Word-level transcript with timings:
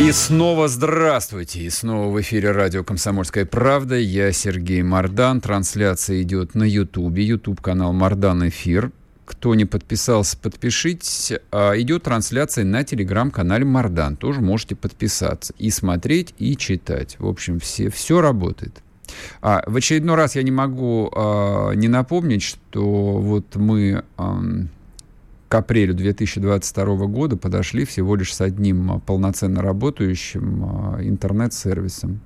И 0.00 0.12
снова 0.12 0.68
здравствуйте. 0.68 1.62
И 1.62 1.70
снова 1.70 2.12
в 2.12 2.20
эфире 2.20 2.52
радио 2.52 2.84
«Комсомольская 2.84 3.44
правда». 3.44 3.96
Я 3.96 4.30
Сергей 4.30 4.82
Мордан. 4.82 5.40
Трансляция 5.40 6.22
идет 6.22 6.54
на 6.54 6.62
Ютубе. 6.62 7.24
Ютуб-канал 7.24 7.92
«Мордан 7.92 8.48
Эфир». 8.48 8.92
Кто 9.24 9.56
не 9.56 9.64
подписался, 9.64 10.38
подпишитесь. 10.38 11.32
А 11.50 11.72
идет 11.76 12.04
трансляция 12.04 12.64
на 12.64 12.84
телеграм-канале 12.84 13.64
Мардан. 13.64 14.14
Тоже 14.14 14.40
можете 14.40 14.76
подписаться. 14.76 15.52
И 15.58 15.68
смотреть, 15.70 16.32
и 16.38 16.56
читать. 16.56 17.16
В 17.18 17.26
общем, 17.26 17.58
все, 17.58 17.90
все 17.90 18.20
работает. 18.20 18.80
А, 19.42 19.64
в 19.66 19.74
очередной 19.74 20.14
раз 20.14 20.36
я 20.36 20.44
не 20.44 20.52
могу 20.52 21.10
а, 21.12 21.72
не 21.72 21.88
напомнить, 21.88 22.44
что 22.44 23.18
вот 23.18 23.56
мы... 23.56 24.04
А, 24.16 24.40
к 25.48 25.54
апрелю 25.54 25.94
2022 25.94 27.06
года 27.06 27.36
подошли 27.36 27.84
всего 27.84 28.14
лишь 28.16 28.34
с 28.34 28.40
одним 28.40 28.92
а, 28.92 28.98
полноценно 29.00 29.62
работающим 29.62 30.64
а, 30.64 30.98
интернет-сервисом, 31.00 32.20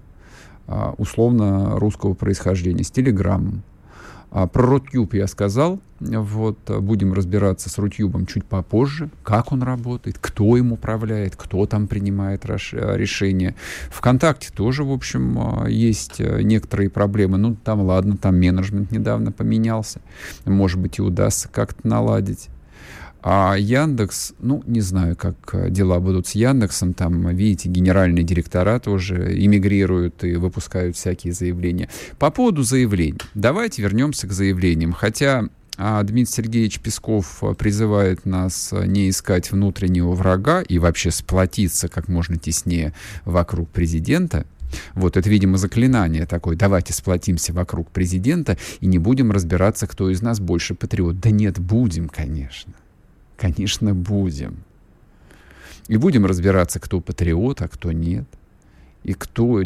а, 0.66 0.94
условно 0.98 1.78
русского 1.78 2.14
происхождения, 2.14 2.84
с 2.84 2.90
Телеграмом. 2.90 3.62
Про 4.30 4.62
Рутюб 4.62 5.12
я 5.12 5.26
сказал, 5.26 5.78
вот, 6.00 6.58
будем 6.80 7.12
разбираться 7.12 7.68
с 7.68 7.76
Рутюбом 7.76 8.24
чуть 8.24 8.46
попозже, 8.46 9.10
как 9.22 9.52
он 9.52 9.62
работает, 9.62 10.16
кто 10.18 10.56
им 10.56 10.72
управляет, 10.72 11.36
кто 11.36 11.66
там 11.66 11.86
принимает 11.86 12.46
решения. 12.46 13.54
Вконтакте 13.90 14.48
тоже, 14.50 14.84
в 14.84 14.90
общем, 14.90 15.66
есть 15.68 16.18
некоторые 16.18 16.88
проблемы. 16.88 17.36
Ну, 17.36 17.56
там, 17.62 17.82
ладно, 17.82 18.16
там 18.16 18.40
менеджмент 18.40 18.90
недавно 18.90 19.32
поменялся. 19.32 20.00
Может 20.46 20.80
быть, 20.80 20.98
и 20.98 21.02
удастся 21.02 21.50
как-то 21.50 21.86
наладить. 21.86 22.48
А 23.22 23.54
Яндекс, 23.56 24.34
ну, 24.40 24.62
не 24.66 24.80
знаю, 24.80 25.16
как 25.16 25.36
э, 25.52 25.70
дела 25.70 26.00
будут 26.00 26.26
с 26.26 26.32
Яндексом. 26.32 26.92
Там, 26.92 27.28
видите, 27.28 27.68
генеральные 27.68 28.24
директора 28.24 28.80
тоже 28.80 29.32
эмигрируют 29.38 30.24
и 30.24 30.34
выпускают 30.34 30.96
всякие 30.96 31.32
заявления. 31.32 31.88
По 32.18 32.30
поводу 32.30 32.64
заявлений. 32.64 33.20
Давайте 33.34 33.82
вернемся 33.82 34.26
к 34.26 34.32
заявлениям. 34.32 34.92
Хотя 34.92 35.48
а 35.78 36.02
Дмитрий 36.02 36.32
Сергеевич 36.32 36.80
Песков 36.80 37.42
э, 37.42 37.54
призывает 37.54 38.26
нас 38.26 38.72
э, 38.72 38.86
не 38.86 39.08
искать 39.08 39.50
внутреннего 39.52 40.12
врага 40.12 40.60
и 40.60 40.78
вообще 40.78 41.10
сплотиться 41.10 41.88
как 41.88 42.08
можно 42.08 42.36
теснее 42.36 42.92
вокруг 43.24 43.70
президента. 43.70 44.44
Вот 44.94 45.16
это, 45.16 45.28
видимо, 45.30 45.58
заклинание 45.58 46.26
такое. 46.26 46.56
Давайте 46.56 46.92
сплотимся 46.92 47.52
вокруг 47.52 47.90
президента 47.90 48.58
и 48.80 48.86
не 48.86 48.98
будем 48.98 49.30
разбираться, 49.30 49.86
кто 49.86 50.10
из 50.10 50.22
нас 50.22 50.40
больше 50.40 50.74
патриот. 50.74 51.20
Да 51.20 51.30
нет, 51.30 51.58
будем, 51.58 52.08
конечно. 52.08 52.72
Конечно, 53.42 53.92
будем. 53.92 54.58
И 55.88 55.96
будем 55.96 56.26
разбираться, 56.26 56.78
кто 56.78 57.00
патриот, 57.00 57.60
а 57.62 57.66
кто 57.66 57.90
нет. 57.90 58.24
И 59.02 59.14
кто, 59.14 59.60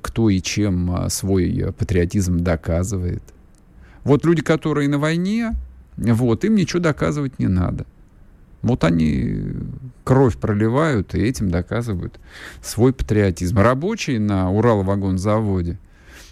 кто 0.00 0.30
и 0.30 0.40
чем 0.40 0.90
а, 0.92 1.10
свой 1.10 1.74
патриотизм 1.76 2.38
доказывает. 2.38 3.22
Вот 4.02 4.24
люди, 4.24 4.40
которые 4.40 4.88
на 4.88 4.98
войне, 4.98 5.54
вот, 5.98 6.42
им 6.46 6.54
ничего 6.54 6.80
доказывать 6.80 7.38
не 7.38 7.48
надо. 7.48 7.84
Вот 8.62 8.82
они 8.82 9.52
кровь 10.04 10.38
проливают 10.38 11.14
и 11.14 11.20
этим 11.20 11.50
доказывают 11.50 12.18
свой 12.62 12.94
патриотизм. 12.94 13.58
Рабочие 13.58 14.20
на 14.20 14.50
Урал-вагонзаводе, 14.50 15.78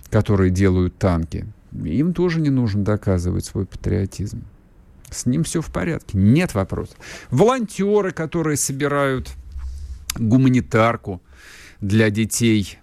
которые 0.09 0.51
делают 0.51 0.97
танки, 0.97 1.45
им 1.73 2.15
тоже 2.15 2.41
не 2.41 2.49
нужно 2.49 2.83
доказывать 2.85 3.45
свой 3.45 3.67
патриотизм. 3.67 4.45
С 5.11 5.27
ним 5.27 5.45
все 5.45 5.61
в 5.61 5.71
порядке, 5.71 6.19
нет 6.19 6.55
вопросов. 6.55 6.97
Волонтеры, 7.31 8.11
которые 8.11 8.57
собирают 8.57 9.31
гуманитарку 10.19 11.21
для 11.81 12.11
детей 12.11 12.79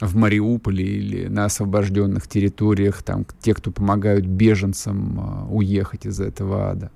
в 0.00 0.16
Мариуполе 0.16 0.84
или 0.84 1.26
на 1.28 1.44
освобожденных 1.46 2.26
территориях, 2.26 3.02
там 3.02 3.26
те, 3.40 3.54
кто 3.54 3.70
помогают 3.70 4.26
беженцам 4.26 5.20
а, 5.20 5.46
уехать 5.48 6.06
из 6.06 6.20
этого 6.20 6.70
ада. 6.70 6.90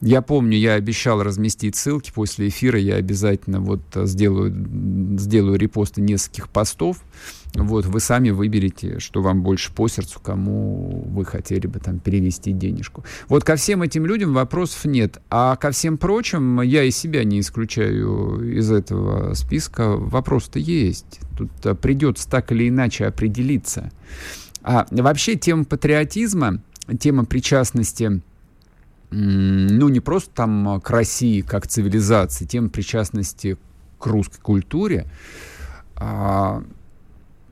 Я 0.00 0.22
помню, 0.22 0.56
я 0.56 0.74
обещал 0.74 1.22
разместить 1.22 1.74
ссылки 1.74 2.12
после 2.14 2.48
эфира, 2.48 2.78
я 2.78 2.94
обязательно 2.94 3.60
вот 3.60 3.80
сделаю, 3.94 4.52
сделаю 5.18 5.58
репосты 5.58 6.00
нескольких 6.00 6.48
постов. 6.48 7.02
Вот 7.54 7.86
вы 7.86 8.00
сами 8.00 8.30
выберете, 8.30 8.98
что 8.98 9.22
вам 9.22 9.42
больше 9.42 9.72
по 9.72 9.88
сердцу, 9.88 10.20
кому 10.20 11.04
вы 11.08 11.24
хотели 11.24 11.66
бы 11.66 11.80
там 11.80 11.98
перевести 11.98 12.52
денежку. 12.52 13.04
Вот 13.28 13.44
ко 13.44 13.56
всем 13.56 13.82
этим 13.82 14.06
людям 14.06 14.34
вопросов 14.34 14.84
нет. 14.84 15.20
А 15.30 15.56
ко 15.56 15.70
всем 15.70 15.98
прочим, 15.98 16.60
я 16.60 16.84
и 16.84 16.90
себя 16.90 17.24
не 17.24 17.40
исключаю 17.40 18.56
из 18.56 18.70
этого 18.70 19.34
списка, 19.34 19.96
вопрос-то 19.96 20.58
есть. 20.58 21.20
Тут 21.36 21.50
а, 21.64 21.74
придется 21.74 22.28
так 22.28 22.52
или 22.52 22.68
иначе 22.68 23.06
определиться. 23.06 23.90
А 24.62 24.86
вообще 24.90 25.36
тема 25.36 25.64
патриотизма, 25.64 26.60
тема 26.98 27.24
причастности 27.24 28.20
ну, 29.10 29.88
не 29.88 30.00
просто 30.00 30.30
там 30.34 30.80
к 30.82 30.90
России 30.90 31.40
как 31.40 31.66
цивилизации, 31.66 32.44
тем 32.44 32.68
причастности 32.68 33.56
к 33.98 34.06
русской 34.06 34.40
культуре, 34.40 35.06
а, 35.96 36.62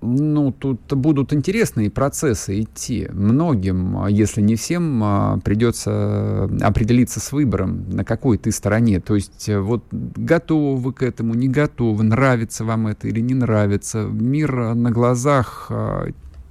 ну, 0.00 0.52
тут 0.52 0.80
будут 0.92 1.32
интересные 1.32 1.90
процессы 1.90 2.60
идти. 2.60 3.08
Многим, 3.12 3.98
а, 3.98 4.10
если 4.10 4.40
не 4.40 4.54
всем, 4.56 5.40
придется 5.44 6.44
определиться 6.60 7.18
с 7.20 7.32
выбором, 7.32 7.88
на 7.90 8.04
какой 8.04 8.38
ты 8.38 8.52
стороне. 8.52 9.00
То 9.00 9.14
есть 9.14 9.48
э, 9.48 9.58
вот 9.58 9.84
готовы 9.90 10.76
вы 10.76 10.92
к 10.92 11.02
этому, 11.02 11.34
не 11.34 11.48
готовы, 11.48 12.04
нравится 12.04 12.64
вам 12.64 12.86
это 12.86 13.08
или 13.08 13.20
не 13.20 13.34
нравится. 13.34 14.02
Мир 14.02 14.74
на 14.74 14.90
глазах 14.90 15.70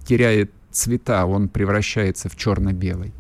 теряет 0.05 0.51
цвета, 0.71 1.25
он 1.25 1.47
превращается 1.49 2.29
в 2.29 2.35
черно-белый. 2.35 3.13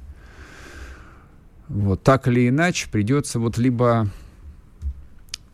Вот, 1.67 2.03
так 2.03 2.27
или 2.27 2.47
иначе 2.49 2.89
придется 2.91 3.39
вот 3.39 3.57
либо 3.57 4.07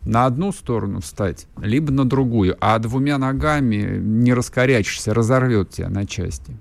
на 0.04 0.26
одну 0.26 0.52
сторону 0.52 1.00
встать, 1.00 1.46
либо 1.60 1.92
на 1.92 2.04
другую. 2.04 2.56
А 2.60 2.78
двумя 2.78 3.18
ногами 3.18 3.98
не 3.98 4.34
раскорячишься, 4.34 5.14
разорвет 5.14 5.70
тебя 5.70 5.88
на 5.88 6.06
части. 6.06 6.56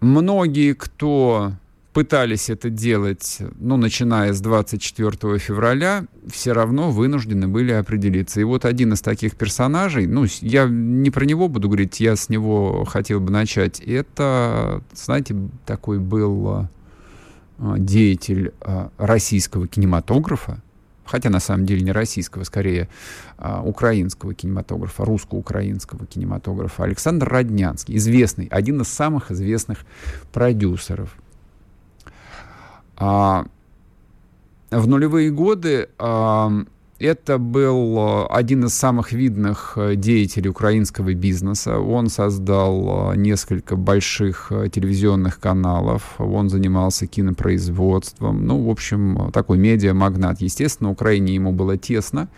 Многие, 0.00 0.74
кто 0.74 1.52
пытались 1.92 2.48
это 2.48 2.70
делать, 2.70 3.38
ну, 3.60 3.76
начиная 3.76 4.32
с 4.32 4.40
24 4.40 5.38
февраля, 5.38 6.06
все 6.26 6.52
равно 6.52 6.90
вынуждены 6.90 7.48
были 7.48 7.72
определиться. 7.72 8.40
И 8.40 8.44
вот 8.44 8.64
один 8.64 8.94
из 8.94 9.02
таких 9.02 9.36
персонажей, 9.36 10.06
ну, 10.06 10.24
я 10.40 10.66
не 10.68 11.10
про 11.10 11.24
него 11.24 11.48
буду 11.48 11.68
говорить, 11.68 12.00
я 12.00 12.16
с 12.16 12.28
него 12.28 12.84
хотел 12.84 13.20
бы 13.20 13.30
начать. 13.30 13.80
Это, 13.80 14.82
знаете, 14.94 15.36
такой 15.66 15.98
был 15.98 16.48
а, 17.58 17.78
деятель 17.78 18.52
а, 18.60 18.90
российского 18.96 19.68
кинематографа, 19.68 20.62
хотя 21.04 21.30
на 21.30 21.40
самом 21.40 21.66
деле 21.66 21.82
не 21.82 21.92
российского, 21.92 22.44
скорее 22.44 22.88
а, 23.38 23.62
украинского 23.62 24.34
кинематографа, 24.34 25.04
русско-украинского 25.04 26.06
кинематографа, 26.06 26.84
Александр 26.84 27.28
Роднянский, 27.28 27.96
известный, 27.96 28.46
один 28.46 28.80
из 28.80 28.88
самых 28.88 29.30
известных 29.30 29.80
продюсеров. 30.32 31.14
В 32.98 33.46
нулевые 34.70 35.30
годы 35.30 35.88
это 37.02 37.38
был 37.38 37.98
э, 37.98 38.26
один 38.30 38.64
из 38.64 38.74
самых 38.74 39.12
видных 39.12 39.74
э, 39.76 39.96
деятелей 39.96 40.48
украинского 40.48 41.12
бизнеса. 41.14 41.78
Он 41.78 42.08
создал 42.08 43.12
э, 43.12 43.16
несколько 43.16 43.76
больших 43.76 44.52
телевизионных 44.72 45.40
каналов, 45.40 46.14
он 46.18 46.48
занимался 46.48 47.06
кинопроизводством. 47.06 48.46
Ну, 48.46 48.64
в 48.64 48.70
общем, 48.70 49.30
такой 49.32 49.58
медиа-магнат. 49.58 50.40
Естественно, 50.40 50.90
Украине 50.90 51.34
ему 51.34 51.52
было 51.52 51.76
тесно. 51.76 52.28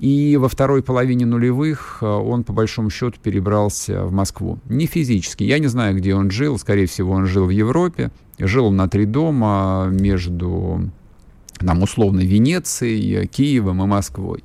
И 0.00 0.36
во 0.36 0.48
второй 0.48 0.82
половине 0.82 1.24
нулевых 1.24 2.02
он, 2.02 2.42
по 2.42 2.52
большому 2.52 2.90
счету, 2.90 3.16
перебрался 3.22 4.04
в 4.04 4.12
Москву. 4.12 4.58
Не 4.68 4.86
физически. 4.86 5.44
Я 5.44 5.60
не 5.60 5.68
знаю, 5.68 5.96
где 5.96 6.14
он 6.14 6.30
жил. 6.30 6.58
Скорее 6.58 6.86
всего, 6.86 7.12
он 7.12 7.26
жил 7.26 7.46
в 7.46 7.50
Европе. 7.50 8.10
Жил 8.38 8.72
на 8.72 8.88
три 8.88 9.06
дома 9.06 9.88
между 9.90 10.90
там, 11.58 11.82
условно, 11.82 12.20
Венецией, 12.20 13.26
Киевом 13.26 13.82
и 13.82 13.86
Москвой. 13.86 14.44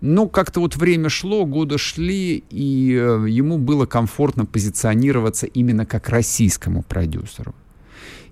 Но 0.00 0.28
как-то 0.28 0.60
вот 0.60 0.76
время 0.76 1.08
шло, 1.08 1.44
годы 1.46 1.78
шли, 1.78 2.44
и 2.50 2.94
э, 2.94 3.26
ему 3.28 3.58
было 3.58 3.86
комфортно 3.86 4.44
позиционироваться 4.44 5.46
именно 5.46 5.86
как 5.86 6.08
российскому 6.08 6.82
продюсеру. 6.82 7.54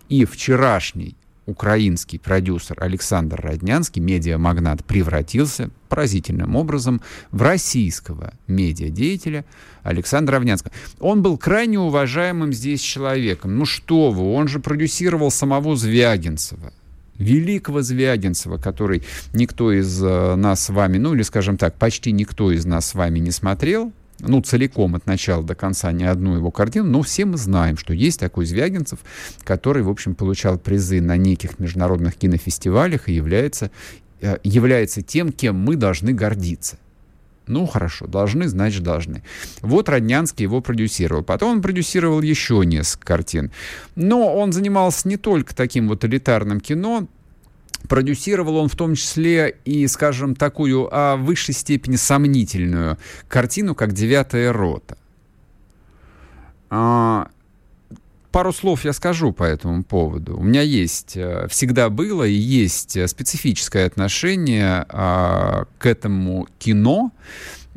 И 0.08 0.24
вчерашний 0.24 1.16
украинский 1.46 2.19
продюсер 2.19 2.76
Александр 2.82 3.40
Роднянский, 3.40 4.00
медиамагнат, 4.00 4.84
превратился 4.84 5.70
поразительным 5.88 6.54
образом 6.56 7.00
в 7.30 7.42
российского 7.42 8.34
медиадеятеля 8.46 9.44
Александра 9.82 10.36
Равнянского. 10.36 10.72
Он 11.00 11.22
был 11.22 11.36
крайне 11.38 11.78
уважаемым 11.78 12.52
здесь 12.52 12.80
человеком. 12.80 13.56
Ну 13.56 13.64
что 13.64 14.10
вы, 14.10 14.32
он 14.34 14.48
же 14.48 14.60
продюсировал 14.60 15.30
самого 15.30 15.76
Звягинцева 15.76 16.72
великого 17.19 17.82
Звягинцева, 17.82 18.59
который 18.59 19.03
никто 19.32 19.73
из 19.73 20.03
э, 20.03 20.35
нас 20.37 20.64
с 20.64 20.69
вами, 20.70 20.99
ну 20.99 21.14
или, 21.14 21.23
скажем 21.23 21.56
так, 21.56 21.75
почти 21.75 22.12
никто 22.12 22.50
из 22.50 22.64
нас 22.64 22.87
с 22.87 22.94
вами 22.94 23.19
не 23.19 23.31
смотрел, 23.31 23.93
ну, 24.23 24.41
целиком 24.41 24.94
от 24.94 25.06
начала 25.06 25.43
до 25.43 25.55
конца 25.55 25.91
ни 25.93 26.05
одну 26.05 26.37
его 26.37 26.50
картину, 26.50 26.88
но 26.88 27.03
все 27.03 27.25
мы 27.25 27.37
знаем, 27.37 27.76
что 27.76 27.93
есть 27.93 28.20
такой 28.20 28.47
Звягинцев, 28.47 29.00
который, 29.43 29.82
в 29.82 29.91
общем, 29.91 30.14
получал 30.14 30.59
призы 30.59 31.00
на 31.00 31.17
неких 31.17 31.59
международных 31.59 32.17
кинофестивалях 32.17 33.09
и 33.09 33.14
является, 33.14 33.70
э, 34.20 34.38
является 34.44 35.03
тем, 35.03 35.32
кем 35.32 35.59
мы 35.59 35.76
должны 35.76 36.12
гордиться. 36.12 36.79
Ну, 37.46 37.66
хорошо, 37.66 38.06
должны, 38.06 38.48
значит, 38.48 38.82
должны. 38.82 39.22
Вот 39.60 39.88
Роднянский 39.88 40.44
его 40.44 40.60
продюсировал. 40.60 41.22
Потом 41.22 41.56
он 41.56 41.62
продюсировал 41.62 42.22
еще 42.22 42.62
несколько 42.64 43.06
картин. 43.06 43.50
Но 43.94 44.34
он 44.36 44.52
занимался 44.52 45.08
не 45.08 45.16
только 45.16 45.54
таким 45.54 45.88
вот 45.88 46.04
элитарным 46.04 46.60
кино, 46.60 47.08
Продюсировал 47.88 48.56
он 48.56 48.68
в 48.68 48.76
том 48.76 48.94
числе 48.94 49.56
и, 49.64 49.86
скажем, 49.88 50.36
такую 50.36 50.88
о 50.92 51.16
высшей 51.16 51.54
степени 51.54 51.96
сомнительную 51.96 52.96
картину, 53.28 53.74
как 53.74 53.92
«Девятая 53.92 54.52
рота». 54.52 54.96
А, 56.70 57.28
пару 58.32 58.52
слов 58.52 58.84
я 58.84 58.93
скажу 58.93 59.32
по 59.32 59.44
этому 59.44 59.84
поводу. 59.84 60.37
У 60.37 60.43
меня 60.43 60.62
есть, 60.62 61.17
э, 61.17 61.46
всегда 61.49 61.90
было 61.90 62.25
и 62.25 62.32
есть 62.32 62.96
специфическое 63.08 63.87
отношение 63.87 64.87
а, 64.88 65.67
к 65.79 65.87
этому 65.87 66.49
кино. 66.58 67.12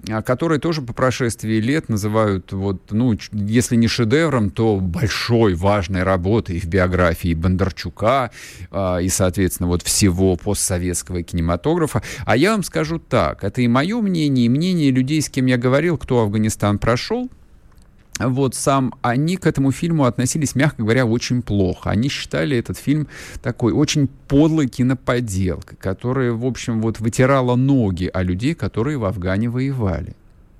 А, 0.09 0.21
которые 0.21 0.59
тоже 0.59 0.81
по 0.81 0.93
прошествии 0.93 1.59
лет 1.59 1.89
называют, 1.89 2.51
вот, 2.53 2.91
ну, 2.91 3.17
если 3.31 3.75
не 3.75 3.87
шедевром, 3.87 4.49
то 4.51 4.77
большой, 4.77 5.55
важной 5.55 6.03
работой 6.03 6.59
в 6.59 6.65
биографии 6.65 7.33
Бондарчука 7.33 8.31
э, 8.71 9.03
и, 9.03 9.09
соответственно, 9.09 9.67
вот 9.67 9.81
всего 9.81 10.35
постсоветского 10.35 11.23
кинематографа. 11.23 12.03
А 12.25 12.37
я 12.37 12.51
вам 12.51 12.63
скажу 12.63 12.99
так, 12.99 13.43
это 13.43 13.61
и 13.61 13.67
мое 13.67 13.99
мнение, 14.01 14.45
и 14.45 14.49
мнение 14.49 14.91
людей, 14.91 15.21
с 15.21 15.29
кем 15.29 15.47
я 15.47 15.57
говорил, 15.57 15.97
кто 15.97 16.21
Афганистан 16.21 16.77
прошел, 16.77 17.29
вот 18.19 18.55
сам 18.55 18.93
они 19.01 19.35
к 19.35 19.45
этому 19.45 19.71
фильму 19.71 20.05
относились, 20.05 20.55
мягко 20.55 20.83
говоря, 20.83 21.05
очень 21.05 21.41
плохо. 21.41 21.89
Они 21.89 22.07
считали 22.07 22.57
этот 22.57 22.77
фильм 22.77 23.07
такой 23.43 23.73
очень 23.73 24.07
подлой 24.07 24.67
киноподелкой, 24.67 25.77
которая, 25.77 26.31
в 26.31 26.45
общем, 26.45 26.81
вот 26.81 26.99
вытирала 26.99 27.55
ноги 27.55 28.09
о 28.13 28.23
людей, 28.23 28.55
которые 28.55 28.97
в 28.97 29.05
Афгане 29.05 29.49
воевали. 29.49 30.15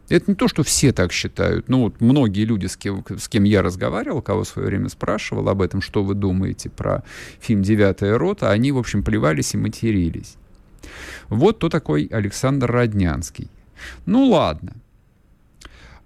Это 0.10 0.26
не 0.32 0.36
то, 0.36 0.48
что 0.48 0.64
все 0.64 0.92
так 0.92 1.12
считают. 1.12 1.68
Ну, 1.68 1.84
вот 1.84 2.00
многие 2.00 2.46
люди, 2.46 2.68
с 2.68 2.78
кем, 2.78 3.04
с 3.18 3.28
кем 3.28 3.44
я 3.44 3.62
разговаривал, 3.64 4.22
кого 4.22 4.44
в 4.44 4.48
свое 4.48 4.68
время 4.68 4.90
спрашивал 4.90 5.50
об 5.50 5.62
этом, 5.62 5.82
что 5.82 6.04
вы 6.04 6.14
думаете 6.14 6.70
про 6.70 7.04
фильм 7.40 7.64
«Девятая 7.64 8.18
рота», 8.18 8.52
они, 8.52 8.72
в 8.72 8.78
общем, 8.78 9.04
плевались 9.04 9.56
и 9.56 9.58
матерились. 9.58 10.36
Вот 11.30 11.58
кто 11.58 11.70
такой 11.70 12.06
Александр 12.06 12.72
Роднянский. 12.72 13.50
Ну, 14.06 14.28
ладно. 14.28 14.74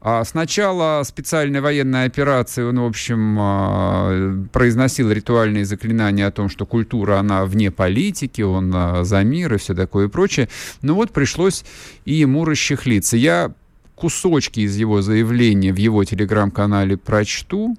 А 0.01 0.23
с 0.23 0.33
начала 0.33 1.03
специальной 1.03 1.59
военной 1.59 2.05
операции 2.05 2.63
он, 2.63 2.79
в 2.79 2.85
общем, 2.85 3.35
а, 3.37 4.45
произносил 4.53 5.11
ритуальные 5.11 5.65
заклинания 5.65 6.25
о 6.25 6.31
том, 6.31 6.47
что 6.47 6.65
культура, 6.65 7.19
она 7.19 7.43
вне 7.43 7.69
политики, 7.69 8.41
он 8.41 8.71
а, 8.73 9.03
за 9.03 9.23
мир 9.23 9.55
и 9.55 9.57
все 9.57 9.75
такое 9.75 10.07
и 10.07 10.09
прочее. 10.09 10.47
Но 10.81 10.95
вот 10.95 11.11
пришлось 11.11 11.65
и 12.05 12.13
ему 12.13 12.45
расчехлиться. 12.45 13.17
Я 13.17 13.51
кусочки 13.95 14.61
из 14.61 14.77
его 14.77 15.01
заявления 15.01 15.73
в 15.73 15.77
его 15.77 16.05
телеграм-канале 16.05 16.95
прочту, 16.95 17.75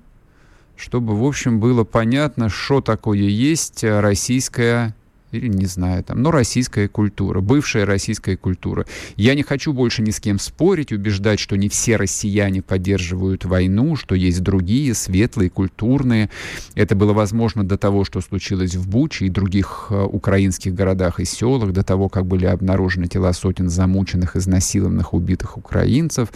чтобы, 0.76 1.18
в 1.18 1.24
общем, 1.24 1.58
было 1.58 1.84
понятно, 1.84 2.50
что 2.50 2.82
такое 2.82 3.16
есть 3.16 3.82
российская 3.82 4.94
или 5.32 5.48
не 5.48 5.66
знаю, 5.66 6.02
там, 6.02 6.22
но 6.22 6.30
российская 6.30 6.88
культура, 6.88 7.40
бывшая 7.40 7.84
российская 7.84 8.36
культура. 8.36 8.86
Я 9.16 9.34
не 9.34 9.42
хочу 9.42 9.72
больше 9.72 10.02
ни 10.02 10.10
с 10.10 10.20
кем 10.20 10.38
спорить, 10.38 10.92
убеждать, 10.92 11.38
что 11.38 11.56
не 11.56 11.68
все 11.68 11.96
россияне 11.96 12.62
поддерживают 12.62 13.44
войну, 13.44 13.96
что 13.96 14.14
есть 14.14 14.42
другие, 14.42 14.94
светлые, 14.94 15.50
культурные. 15.50 16.30
Это 16.74 16.96
было 16.96 17.12
возможно 17.12 17.64
до 17.64 17.78
того, 17.78 18.04
что 18.04 18.20
случилось 18.20 18.74
в 18.74 18.88
Буче 18.88 19.26
и 19.26 19.28
других 19.28 19.86
э, 19.90 20.02
украинских 20.02 20.74
городах 20.74 21.20
и 21.20 21.24
селах, 21.24 21.72
до 21.72 21.82
того, 21.82 22.08
как 22.08 22.26
были 22.26 22.46
обнаружены 22.46 23.06
тела 23.06 23.32
сотен 23.32 23.68
замученных, 23.68 24.36
изнасилованных, 24.36 25.14
убитых 25.14 25.56
украинцев, 25.56 26.28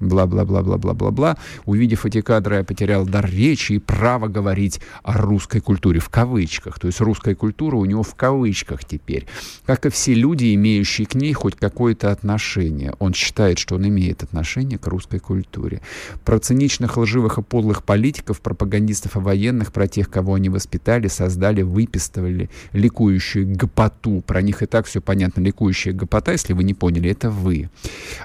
бла-бла-бла-бла-бла-бла-бла. 0.00 1.36
Увидев 1.64 2.06
эти 2.06 2.20
кадры, 2.20 2.56
я 2.56 2.64
потерял 2.64 3.06
дар 3.06 3.28
речи 3.28 3.74
и 3.74 3.78
право 3.78 4.28
говорить 4.28 4.80
о 5.02 5.18
русской 5.18 5.60
культуре 5.60 6.00
в 6.00 6.08
кавычках. 6.08 6.78
То 6.78 6.86
есть 6.86 7.00
русская 7.00 7.34
культура 7.34 7.76
у 7.76 7.84
него 7.84 8.02
в 8.02 8.14
кавычках 8.14 8.37
кавычках 8.38 8.84
теперь, 8.84 9.26
как 9.66 9.86
и 9.86 9.90
все 9.90 10.14
люди, 10.14 10.54
имеющие 10.54 11.06
к 11.06 11.14
ней 11.14 11.32
хоть 11.32 11.56
какое-то 11.56 12.12
отношение. 12.12 12.94
Он 12.98 13.12
считает, 13.12 13.58
что 13.58 13.74
он 13.74 13.88
имеет 13.88 14.22
отношение 14.22 14.78
к 14.78 14.86
русской 14.86 15.18
культуре. 15.18 15.80
Про 16.24 16.38
циничных, 16.38 16.96
лживых 16.96 17.38
и 17.38 17.42
подлых 17.42 17.82
политиков, 17.82 18.40
пропагандистов 18.40 19.16
и 19.16 19.18
военных, 19.18 19.72
про 19.72 19.88
тех, 19.88 20.08
кого 20.08 20.34
они 20.34 20.48
воспитали, 20.48 21.08
создали, 21.08 21.62
выпистывали 21.62 22.48
ликующую 22.72 23.56
гопоту. 23.56 24.22
Про 24.26 24.42
них 24.42 24.62
и 24.62 24.66
так 24.66 24.86
все 24.86 25.00
понятно. 25.00 25.40
Ликующая 25.40 25.92
гопота, 25.92 26.32
если 26.32 26.52
вы 26.52 26.62
не 26.62 26.74
поняли, 26.74 27.10
это 27.10 27.30
вы. 27.30 27.70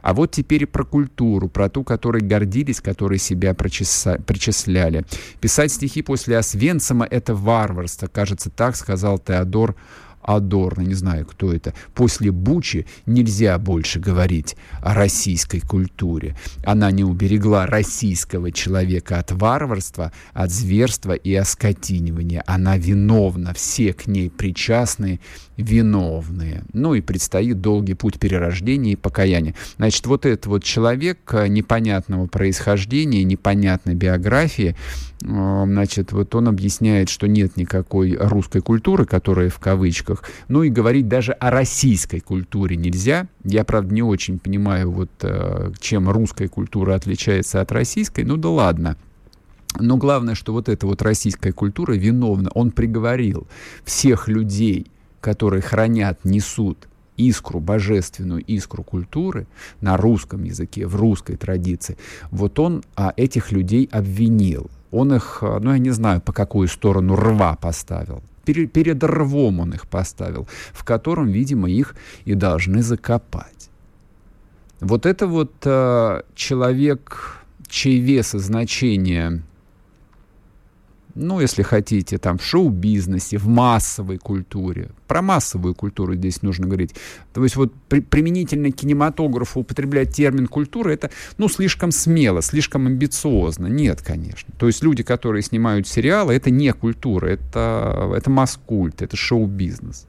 А 0.03 0.13
вот 0.13 0.31
теперь 0.31 0.63
и 0.63 0.65
про 0.65 0.85
культуру, 0.85 1.49
про 1.49 1.69
ту, 1.69 1.83
которой 1.83 2.21
гордились, 2.21 2.81
которой 2.81 3.17
себя 3.17 3.53
причиса... 3.53 4.21
причисляли. 4.25 5.05
Писать 5.41 5.71
стихи 5.71 6.01
после 6.03 6.37
Освенцима— 6.37 7.07
это 7.09 7.33
варварство. 7.33 8.07
Кажется, 8.07 8.49
так 8.49 8.75
сказал 8.75 9.17
Теодор 9.17 9.75
Адорно, 10.23 10.81
не 10.81 10.93
знаю, 10.93 11.25
кто 11.25 11.53
это. 11.53 11.73
После 11.93 12.31
Бучи 12.31 12.85
нельзя 13.05 13.57
больше 13.57 13.99
говорить 13.99 14.55
о 14.81 14.93
российской 14.93 15.59
культуре. 15.59 16.35
Она 16.65 16.91
не 16.91 17.03
уберегла 17.03 17.65
российского 17.65 18.51
человека 18.51 19.19
от 19.19 19.31
варварства, 19.31 20.11
от 20.33 20.51
зверства 20.51 21.13
и 21.13 21.33
оскотинивания. 21.33 22.43
Она 22.47 22.77
виновна, 22.77 23.53
все 23.53 23.93
к 23.93 24.07
ней 24.07 24.29
причастные, 24.29 25.19
виновные. 25.57 26.63
Ну 26.73 26.93
и 26.93 27.01
предстоит 27.01 27.61
долгий 27.61 27.93
путь 27.93 28.19
перерождения 28.19 28.93
и 28.93 28.95
покаяния. 28.95 29.55
Значит, 29.77 30.05
вот 30.05 30.25
этот 30.25 30.45
вот 30.47 30.63
человек 30.63 31.19
э, 31.33 31.47
непонятного 31.47 32.27
происхождения, 32.27 33.23
непонятной 33.23 33.93
биографии, 33.93 34.75
э, 35.21 35.63
значит, 35.65 36.11
вот 36.11 36.33
он 36.35 36.47
объясняет, 36.47 37.09
что 37.09 37.27
нет 37.27 37.57
никакой 37.57 38.15
русской 38.15 38.61
культуры, 38.61 39.05
которая 39.05 39.49
в 39.49 39.59
кавычках, 39.59 40.12
ну 40.47 40.63
и 40.63 40.69
говорить 40.69 41.07
даже 41.07 41.31
о 41.33 41.49
российской 41.49 42.19
культуре 42.19 42.75
нельзя. 42.75 43.27
Я, 43.43 43.63
правда, 43.63 43.93
не 43.93 44.03
очень 44.03 44.39
понимаю, 44.39 44.91
вот 44.91 45.09
э, 45.21 45.71
чем 45.79 46.09
русская 46.09 46.47
культура 46.47 46.95
отличается 46.95 47.61
от 47.61 47.71
российской, 47.71 48.23
ну 48.23 48.37
да 48.37 48.49
ладно. 48.49 48.97
Но 49.79 49.97
главное, 49.97 50.35
что 50.35 50.53
вот 50.53 50.69
эта 50.69 50.85
вот 50.85 51.01
российская 51.01 51.51
культура 51.51 51.93
виновна. 51.93 52.49
Он 52.53 52.71
приговорил 52.71 53.47
всех 53.83 54.27
людей, 54.27 54.91
которые 55.19 55.61
хранят, 55.61 56.23
несут 56.23 56.87
искру, 57.17 57.59
божественную 57.59 58.43
искру 58.43 58.83
культуры 58.83 59.47
на 59.81 59.97
русском 59.97 60.43
языке, 60.43 60.87
в 60.87 60.95
русской 60.95 61.35
традиции, 61.35 61.97
вот 62.31 62.59
он 62.59 62.83
а, 62.95 63.13
этих 63.15 63.51
людей 63.51 63.87
обвинил. 63.91 64.69
Он 64.91 65.13
их, 65.13 65.39
а, 65.41 65.59
ну 65.59 65.71
я 65.71 65.77
не 65.77 65.91
знаю, 65.91 66.21
по 66.21 66.33
какую 66.33 66.67
сторону 66.67 67.15
рва 67.15 67.55
поставил. 67.55 68.23
Перед, 68.43 69.03
рвом 69.03 69.59
он 69.61 69.73
их 69.73 69.87
поставил, 69.87 70.47
в 70.73 70.83
котором, 70.83 71.29
видимо, 71.29 71.69
их 71.69 71.95
и 72.25 72.33
должны 72.33 72.81
закопать. 72.83 73.69
Вот 74.81 75.05
это 75.05 75.27
вот 75.27 75.53
э, 75.63 76.21
человек, 76.35 77.37
чей 77.69 77.99
вес 77.99 78.35
и 78.35 78.39
значение 78.39 79.43
ну, 81.15 81.39
если 81.39 81.61
хотите, 81.61 82.17
там, 82.17 82.37
в 82.37 82.43
шоу-бизнесе, 82.43 83.37
в 83.37 83.47
массовой 83.47 84.17
культуре. 84.17 84.89
Про 85.07 85.21
массовую 85.21 85.75
культуру 85.75 86.15
здесь 86.15 86.41
нужно 86.41 86.67
говорить. 86.67 86.95
То 87.33 87.43
есть 87.43 87.55
вот 87.55 87.73
при, 87.87 87.99
применительно 87.99 88.71
к 88.71 88.75
кинематографу 88.75 89.59
употреблять 89.59 90.15
термин 90.15 90.47
культура, 90.47 90.89
это, 90.89 91.11
ну, 91.37 91.49
слишком 91.49 91.91
смело, 91.91 92.41
слишком 92.41 92.87
амбициозно. 92.87 93.67
Нет, 93.67 94.01
конечно. 94.01 94.53
То 94.57 94.67
есть 94.67 94.83
люди, 94.83 95.03
которые 95.03 95.43
снимают 95.43 95.87
сериалы, 95.87 96.33
это 96.33 96.49
не 96.49 96.73
культура, 96.73 97.27
это, 97.27 98.11
это 98.15 98.29
масс-культ, 98.29 99.01
это 99.01 99.15
шоу-бизнес. 99.15 100.07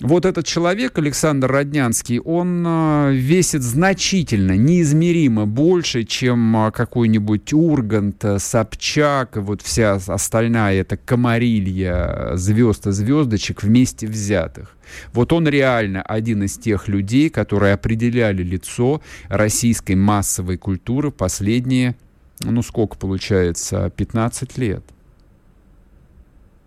Вот 0.00 0.24
этот 0.24 0.46
человек, 0.46 0.96
Александр 0.98 1.50
Роднянский, 1.50 2.20
он 2.20 2.64
а, 2.64 3.10
весит 3.10 3.62
значительно, 3.62 4.56
неизмеримо 4.56 5.44
больше, 5.44 6.04
чем 6.04 6.56
а, 6.56 6.70
какой-нибудь 6.70 7.52
Ургант, 7.52 8.24
э, 8.24 8.38
Собчак, 8.38 9.36
вот 9.36 9.60
вся 9.60 9.94
остальная 9.94 10.82
эта 10.82 10.96
комарилья 10.96 12.32
звезд 12.34 12.86
и 12.86 12.92
звездочек 12.92 13.64
вместе 13.64 14.06
взятых. 14.06 14.76
Вот 15.12 15.32
он 15.32 15.48
реально 15.48 16.02
один 16.02 16.44
из 16.44 16.56
тех 16.58 16.86
людей, 16.86 17.28
которые 17.28 17.74
определяли 17.74 18.44
лицо 18.44 19.02
российской 19.28 19.96
массовой 19.96 20.58
культуры 20.58 21.10
последние, 21.10 21.96
ну 22.40 22.62
сколько 22.62 22.96
получается, 22.96 23.90
15 23.96 24.58
лет. 24.58 24.84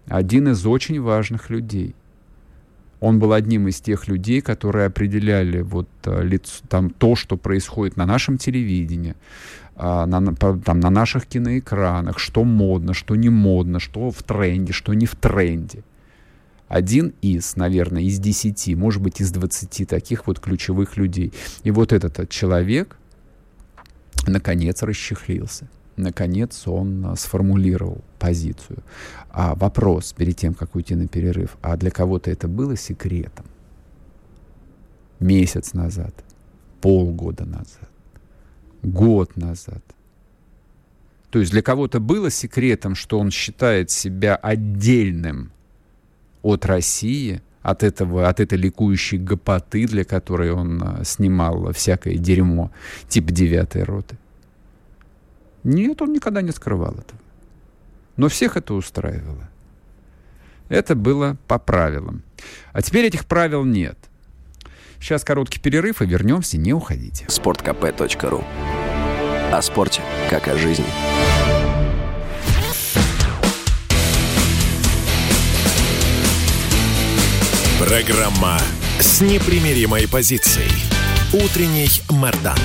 Один 0.08 0.50
из 0.50 0.66
очень 0.66 1.00
важных 1.00 1.50
людей. 1.50 1.96
Он 3.02 3.18
был 3.18 3.34
одним 3.34 3.68
из 3.68 3.82
тех 3.82 4.08
людей, 4.08 4.42
которые 4.42 4.86
определяли 4.86 5.62
вот 5.62 5.90
э, 6.06 6.24
лицо, 6.24 6.64
там, 6.70 6.92
то, 6.92 7.16
что 7.16 7.36
происходит 7.36 7.98
на 7.98 8.06
нашем 8.06 8.38
телевидении, 8.38 9.16
а, 9.76 10.06
на, 10.06 10.36
там, 10.36 10.80
на 10.80 10.90
наших 10.92 11.26
киноэкранах, 11.26 12.20
что 12.20 12.44
модно, 12.44 12.94
что 12.94 13.16
не 13.16 13.30
модно, 13.30 13.80
что 13.80 14.12
в 14.12 14.22
тренде, 14.22 14.72
что 14.72 14.94
не 14.94 15.08
в 15.08 15.16
тренде. 15.16 15.84
Один 16.68 17.14
из, 17.24 17.56
наверное, 17.56 18.04
из 18.04 18.20
десяти, 18.20 18.76
может 18.76 19.02
быть, 19.02 19.20
из 19.20 19.32
двадцати 19.32 19.84
таких 19.84 20.28
вот 20.28 20.40
ключевых 20.40 20.96
людей. 20.96 21.34
И 21.64 21.72
вот 21.72 21.94
этот 21.94 22.30
человек, 22.30 22.98
наконец, 24.28 24.84
расчехлился 24.84 25.68
наконец 26.02 26.68
он 26.68 27.06
а, 27.06 27.16
сформулировал 27.16 28.02
позицию. 28.20 28.80
А 29.30 29.56
вопрос 29.56 30.14
перед 30.14 30.36
тем, 30.36 30.54
как 30.54 30.76
уйти 30.76 30.96
на 30.96 31.08
перерыв, 31.08 31.58
а 31.62 31.78
для 31.78 31.92
кого-то 31.92 32.30
это 32.30 32.48
было 32.48 32.76
секретом? 32.76 33.46
Месяц 35.20 35.74
назад, 35.74 36.14
полгода 36.82 37.46
назад, 37.46 37.90
год 38.84 39.38
назад. 39.38 39.84
То 41.30 41.40
есть 41.40 41.52
для 41.52 41.62
кого-то 41.62 42.00
было 42.00 42.30
секретом, 42.30 42.96
что 42.96 43.18
он 43.20 43.32
считает 43.32 43.90
себя 43.90 44.36
отдельным 44.36 45.52
от 46.42 46.66
России, 46.66 47.42
от, 47.62 47.84
этого, 47.84 48.28
от 48.28 48.40
этой 48.40 48.58
ликующей 48.58 49.18
гопоты, 49.18 49.88
для 49.88 50.04
которой 50.04 50.52
он 50.52 50.82
а, 50.84 51.04
снимал 51.06 51.72
всякое 51.74 52.16
дерьмо, 52.16 52.72
типа 53.08 53.32
девятой 53.32 53.84
роты. 53.84 54.18
Нет, 55.64 56.02
он 56.02 56.14
никогда 56.14 56.42
не 56.42 56.52
скрывал 56.52 56.94
этого. 56.94 57.20
Но 58.18 58.30
всех 58.30 58.58
это 58.58 58.74
устраивало. 58.74 59.50
Это 60.70 60.96
было 60.96 61.38
по 61.48 61.60
правилам. 61.60 62.24
А 62.74 62.82
теперь 62.82 63.06
этих 63.06 63.26
правил 63.26 63.64
нет. 63.66 63.98
Сейчас 65.00 65.24
короткий 65.24 65.60
перерыв 65.60 66.02
и 66.02 66.06
вернемся, 66.06 66.58
не 66.58 66.74
уходите. 66.74 67.26
Спорткп.ру 67.28 68.44
О 69.52 69.62
спорте, 69.62 70.02
как 70.30 70.48
о 70.48 70.58
жизни. 70.58 70.86
Программа 77.80 78.60
с 79.00 79.22
непримиримой 79.22 80.08
позицией. 80.08 80.72
Утренний 81.34 81.90
Мордан. 82.10 82.58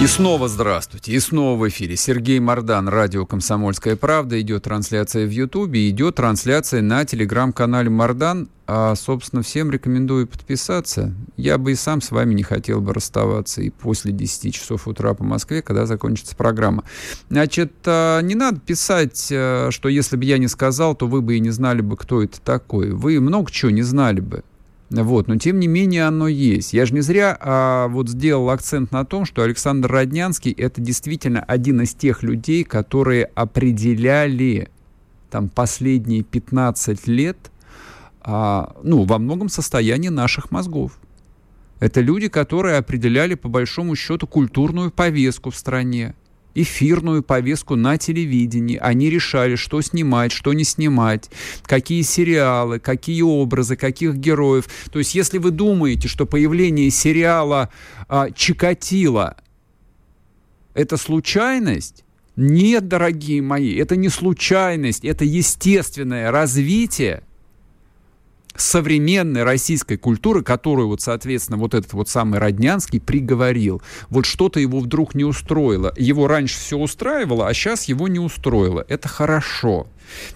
И 0.00 0.06
снова 0.06 0.46
здравствуйте. 0.46 1.10
И 1.10 1.18
снова 1.18 1.58
в 1.58 1.68
эфире 1.68 1.96
Сергей 1.96 2.38
Мордан, 2.38 2.88
радио 2.88 3.26
«Комсомольская 3.26 3.96
правда». 3.96 4.40
Идет 4.40 4.62
трансляция 4.62 5.26
в 5.26 5.30
Ютубе, 5.30 5.90
идет 5.90 6.14
трансляция 6.14 6.82
на 6.82 7.04
телеграм-канале 7.04 7.90
Мордан. 7.90 8.48
А, 8.68 8.94
собственно, 8.94 9.42
всем 9.42 9.72
рекомендую 9.72 10.28
подписаться. 10.28 11.12
Я 11.36 11.58
бы 11.58 11.72
и 11.72 11.74
сам 11.74 12.00
с 12.00 12.12
вами 12.12 12.34
не 12.34 12.44
хотел 12.44 12.80
бы 12.80 12.94
расставаться 12.94 13.60
и 13.60 13.70
после 13.70 14.12
10 14.12 14.54
часов 14.54 14.86
утра 14.86 15.14
по 15.14 15.24
Москве, 15.24 15.62
когда 15.62 15.84
закончится 15.84 16.36
программа. 16.36 16.84
Значит, 17.28 17.72
а, 17.86 18.20
не 18.20 18.36
надо 18.36 18.60
писать, 18.60 19.30
а, 19.32 19.70
что 19.72 19.88
если 19.88 20.16
бы 20.16 20.24
я 20.24 20.38
не 20.38 20.46
сказал, 20.46 20.94
то 20.94 21.08
вы 21.08 21.22
бы 21.22 21.36
и 21.36 21.40
не 21.40 21.50
знали 21.50 21.80
бы, 21.80 21.96
кто 21.96 22.22
это 22.22 22.40
такой. 22.40 22.92
Вы 22.92 23.18
много 23.18 23.50
чего 23.50 23.72
не 23.72 23.82
знали 23.82 24.20
бы. 24.20 24.44
Вот, 24.90 25.28
но 25.28 25.36
тем 25.36 25.60
не 25.60 25.66
менее 25.66 26.06
оно 26.06 26.28
есть. 26.28 26.72
Я 26.72 26.86
же 26.86 26.94
не 26.94 27.02
зря 27.02 27.36
а, 27.40 27.88
вот 27.88 28.08
сделал 28.08 28.48
акцент 28.48 28.90
на 28.90 29.04
том, 29.04 29.26
что 29.26 29.42
Александр 29.42 29.90
Роднянский 29.90 30.50
это 30.52 30.80
действительно 30.80 31.40
один 31.40 31.82
из 31.82 31.92
тех 31.94 32.22
людей, 32.22 32.64
которые 32.64 33.26
определяли 33.26 34.70
там 35.30 35.50
последние 35.50 36.22
15 36.22 37.06
лет, 37.06 37.50
а, 38.22 38.76
ну, 38.82 39.04
во 39.04 39.18
многом 39.18 39.50
состояние 39.50 40.10
наших 40.10 40.50
мозгов. 40.50 40.98
Это 41.80 42.00
люди, 42.00 42.28
которые 42.28 42.76
определяли 42.76 43.34
по 43.34 43.48
большому 43.48 43.94
счету 43.94 44.26
культурную 44.26 44.90
повестку 44.90 45.50
в 45.50 45.56
стране 45.56 46.14
эфирную 46.62 47.22
повестку 47.22 47.76
на 47.76 47.98
телевидении. 47.98 48.76
Они 48.76 49.10
решали, 49.10 49.56
что 49.56 49.80
снимать, 49.80 50.32
что 50.32 50.52
не 50.52 50.64
снимать, 50.64 51.30
какие 51.64 52.02
сериалы, 52.02 52.78
какие 52.78 53.22
образы, 53.22 53.76
каких 53.76 54.14
героев. 54.16 54.66
То 54.90 54.98
есть, 54.98 55.14
если 55.14 55.38
вы 55.38 55.50
думаете, 55.50 56.08
что 56.08 56.26
появление 56.26 56.90
сериала 56.90 57.70
а, 58.08 58.30
Чикатило 58.30 59.36
это 60.74 60.96
случайность, 60.96 62.04
нет, 62.36 62.86
дорогие 62.86 63.42
мои, 63.42 63.74
это 63.76 63.96
не 63.96 64.08
случайность, 64.08 65.04
это 65.04 65.24
естественное 65.24 66.30
развитие 66.30 67.24
современной 68.60 69.44
российской 69.44 69.96
культуры, 69.96 70.42
которую 70.42 70.88
вот, 70.88 71.00
соответственно, 71.00 71.58
вот 71.58 71.74
этот 71.74 71.92
вот 71.92 72.08
самый 72.08 72.38
Роднянский 72.38 73.00
приговорил. 73.00 73.82
Вот 74.10 74.26
что-то 74.26 74.60
его 74.60 74.80
вдруг 74.80 75.14
не 75.14 75.24
устроило. 75.24 75.92
Его 75.96 76.26
раньше 76.26 76.58
все 76.58 76.78
устраивало, 76.78 77.48
а 77.48 77.54
сейчас 77.54 77.84
его 77.84 78.08
не 78.08 78.18
устроило. 78.18 78.84
Это 78.88 79.08
хорошо. 79.08 79.86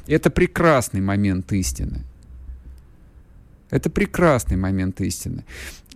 Это 0.06 0.30
прекрасный 0.30 1.00
момент 1.00 1.52
истины. 1.52 2.04
Это 3.70 3.88
прекрасный 3.88 4.56
момент 4.56 5.00
истины. 5.00 5.44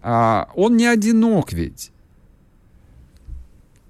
А, 0.02 0.48
он 0.54 0.76
не 0.76 0.86
одинок 0.86 1.52
ведь. 1.52 1.92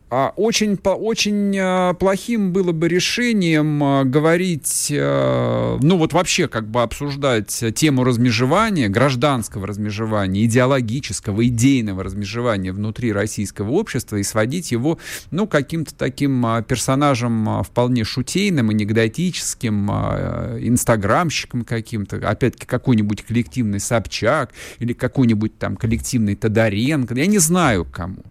А 0.09 0.33
очень, 0.37 0.79
очень 0.85 1.59
а, 1.59 1.93
плохим 1.95 2.53
было 2.53 2.71
бы 2.71 2.87
решением 2.87 3.83
а, 3.83 4.05
говорить, 4.05 4.87
ну 4.89 5.97
вот 5.97 6.13
вообще 6.13 6.47
как 6.47 6.69
бы 6.69 6.83
обсуждать 6.83 7.65
тему 7.75 8.05
размежевания, 8.05 8.89
гражданского 8.89 9.67
размежевания, 9.67 10.45
идеологического, 10.45 11.45
идейного 11.49 12.05
размежевания 12.05 12.73
внутри 12.73 13.13
российского 13.13 13.71
общества 13.73 14.17
и 14.17 14.23
сводить 14.23 14.71
его, 14.71 14.99
ну, 15.33 15.49
каким-то 15.49 15.93
таким 15.95 16.47
персонажем 16.69 17.65
вполне 17.65 18.05
шутейным, 18.05 18.71
анекдотическим, 18.71 19.91
инстаграмщиком 19.91 21.65
каким-то, 21.65 22.17
опять-таки 22.17 22.67
какой-нибудь 22.67 23.23
коллективный 23.23 23.81
Собчак 23.81 24.53
или 24.79 24.93
какой-нибудь 24.93 25.59
там 25.59 25.77
коллективный 25.77 26.37
Тодоренко, 26.37 27.15
я 27.15 27.27
не 27.27 27.39
знаю 27.39 27.85
кому. 27.85 28.23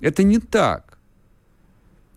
Это 0.00 0.22
не 0.22 0.38
так. 0.38 0.98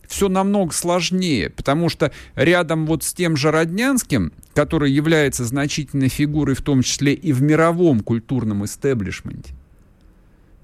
Все 0.08 0.30
намного 0.30 0.74
сложнее, 0.74 1.50
потому 1.50 1.90
что 1.90 2.12
рядом 2.36 2.86
вот 2.86 3.04
с 3.04 3.14
тем 3.14 3.36
же 3.36 3.52
Роднянским, 3.52 4.32
который 4.54 4.92
является 4.92 5.44
значительной 5.46 6.10
фигурой 6.10 6.56
в 6.56 6.62
том 6.62 6.84
числе 6.84 7.14
и 7.14 7.34
в 7.34 7.42
мировом 7.42 8.02
культурном 8.02 8.64
истеблишменте, 8.66 9.54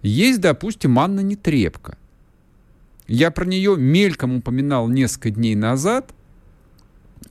есть, 0.01 0.39
допустим, 0.39 0.99
Анна 0.99 1.21
Нетребко. 1.21 1.97
Я 3.07 3.31
про 3.31 3.45
нее 3.45 3.75
мельком 3.75 4.37
упоминал 4.37 4.87
несколько 4.87 5.31
дней 5.31 5.55
назад 5.55 6.13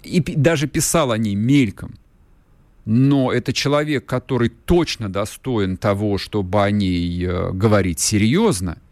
и 0.03 0.21
даже 0.21 0.67
писал 0.67 1.13
о 1.13 1.19
ней 1.19 1.35
мельком. 1.37 1.95
Но 2.85 3.33
это 3.33 3.53
человек, 3.53 4.07
который 4.07 4.49
точно 4.49 5.09
достоин 5.09 5.77
того, 5.77 6.19
чтобы 6.19 6.65
о 6.65 6.71
ней 6.71 7.25
э, 7.25 7.53
говорить 7.53 8.01
серьезно– 8.01 8.79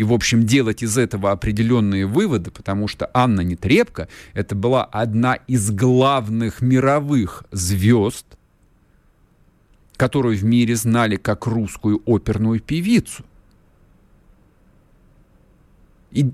и, 0.00 0.02
в 0.02 0.14
общем, 0.14 0.44
делать 0.44 0.82
из 0.82 0.96
этого 0.96 1.30
определенные 1.30 2.06
выводы, 2.06 2.50
потому 2.50 2.88
что 2.88 3.10
Анна 3.12 3.42
Нетребко— 3.42 4.08
это 4.32 4.54
была 4.54 4.82
одна 4.82 5.34
из 5.34 5.70
главных 5.70 6.62
мировых 6.62 7.44
звезд, 7.52 8.24
которую 9.98 10.38
в 10.38 10.42
мире 10.42 10.74
знали 10.74 11.16
как 11.16 11.46
русскую 11.46 12.00
оперную 12.06 12.60
певицу. 12.60 13.26
И 16.12 16.30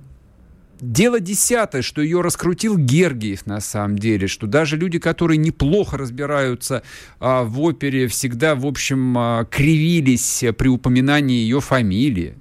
Дело 0.79 1.19
десятое, 1.21 1.81
что 1.83 2.03
ее 2.03 2.21
раскрутил 2.21 2.77
Гергиев 2.77 3.47
на 3.47 3.61
самом 3.61 3.99
деле, 3.99 4.29
что 4.29 4.47
даже 4.47 4.77
люди, 4.77 4.99
которые 4.99 5.39
неплохо 5.39 5.97
разбираются 5.97 6.83
а, 7.19 7.45
в 7.45 7.59
опере, 7.63 8.09
всегда, 8.09 8.55
в 8.55 8.67
общем, 8.67 9.17
а, 9.17 9.45
кривились 9.47 10.45
при 10.59 10.69
упоминании 10.69 11.41
ее 11.41 11.63
фамилии. 11.63 12.37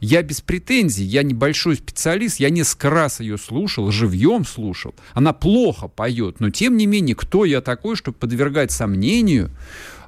Я 0.00 0.22
без 0.22 0.40
претензий, 0.40 1.04
я 1.04 1.22
небольшой 1.22 1.76
специалист, 1.76 2.40
я 2.40 2.48
несколько 2.48 2.88
раз 2.88 3.20
ее 3.20 3.36
слушал, 3.36 3.90
живьем 3.90 4.46
слушал. 4.46 4.94
Она 5.12 5.34
плохо 5.34 5.88
поет, 5.88 6.40
но 6.40 6.48
тем 6.48 6.78
не 6.78 6.86
менее, 6.86 7.14
кто 7.14 7.44
я 7.44 7.60
такой, 7.60 7.96
чтобы 7.96 8.16
подвергать 8.16 8.72
сомнению 8.72 9.50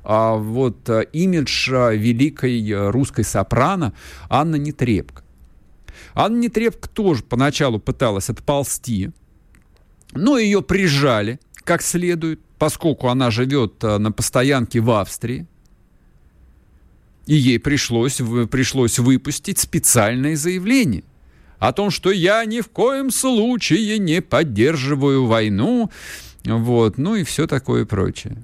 а, 0.03 0.37
вот 0.37 0.89
а, 0.89 1.01
имидж 1.01 1.71
а, 1.75 1.91
великой 1.91 2.73
а, 2.73 2.91
русской 2.91 3.23
сопрано 3.23 3.93
Анна 4.31 4.57
Нетребко. 4.57 5.23
Анна 6.15 6.39
Нетребко 6.39 6.89
тоже 6.89 7.23
поначалу 7.23 7.79
пыталась 7.79 8.31
отползти, 8.31 9.11
но 10.13 10.39
ее 10.39 10.63
прижали 10.63 11.39
как 11.65 11.83
следует, 11.83 12.41
поскольку 12.59 13.09
она 13.09 13.31
живет 13.31 13.83
на 13.83 14.11
постоянке 14.11 14.81
в 14.81 14.91
Австрии. 14.91 15.47
И 17.27 17.35
ей 17.35 17.59
пришлось, 17.59 18.21
пришлось 18.51 18.99
выпустить 18.99 19.59
специальное 19.59 20.37
заявление 20.37 21.05
о 21.59 21.73
том, 21.73 21.91
что 21.91 22.11
я 22.11 22.45
ни 22.45 22.61
в 22.61 22.69
коем 22.69 23.11
случае 23.11 23.99
не 23.99 24.21
поддерживаю 24.21 25.27
войну, 25.27 25.91
вот, 26.45 26.99
ну 26.99 27.15
и 27.15 27.23
все 27.23 27.47
такое 27.47 27.87
прочее. 27.87 28.37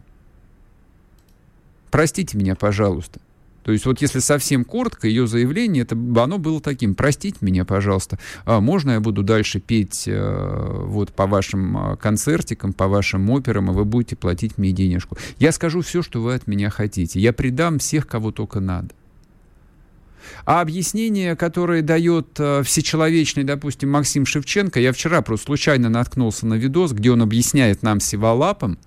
Простите 1.91 2.39
меня, 2.39 2.55
пожалуйста. 2.55 3.21
То 3.69 3.73
есть 3.73 3.85
вот 3.85 4.01
если 4.01 4.21
совсем 4.21 4.65
коротко, 4.65 5.07
ее 5.07 5.27
заявление, 5.27 5.83
это, 5.83 5.95
оно 5.95 6.39
было 6.39 6.59
таким, 6.59 6.95
простите 6.95 7.37
меня, 7.43 7.67
пожалуйста, 7.67 8.19
а 8.47 8.63
можно 8.63 8.93
я 8.93 9.01
буду 9.01 9.23
дальше 9.23 9.61
петь 9.61 10.05
э, 10.07 10.85
вот 10.87 11.13
по 11.13 11.27
вашим 11.27 11.77
э, 11.77 11.97
концертикам, 11.99 12.73
по 12.73 12.89
вашим 12.89 13.29
операм, 13.29 13.71
и 13.71 13.75
вы 13.75 13.85
будете 13.85 14.17
платить 14.17 14.57
мне 14.57 14.73
денежку. 14.73 15.19
Я 15.39 15.53
скажу 15.53 15.83
все, 15.83 16.03
что 16.03 16.23
вы 16.23 16.33
от 16.33 16.47
меня 16.47 16.71
хотите. 16.71 17.21
Я 17.21 17.35
предам 17.35 17.79
всех, 17.79 18.09
кого 18.09 18.33
только 18.33 18.61
надо. 18.61 18.89
А 20.47 20.63
объяснение, 20.63 21.37
которое 21.37 21.83
дает 21.83 22.29
э, 22.39 22.63
всечеловечный, 22.63 23.45
допустим, 23.45 23.91
Максим 23.91 24.25
Шевченко, 24.25 24.81
я 24.81 24.95
вчера 24.95 25.21
просто 25.21 25.45
случайно 25.45 25.91
наткнулся 25.91 26.47
на 26.47 26.55
видос, 26.55 26.93
где 26.93 27.11
он 27.11 27.21
объясняет 27.21 27.83
нам 27.83 28.01
сиволапам, 28.01 28.79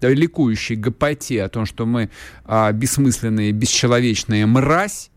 ликующей 0.00 0.76
гопоте 0.76 1.42
о 1.42 1.48
том, 1.48 1.66
что 1.66 1.86
мы 1.86 2.10
а, 2.44 2.72
бессмысленные, 2.72 3.52
бесчеловечная 3.52 4.46
мразь, 4.46 5.10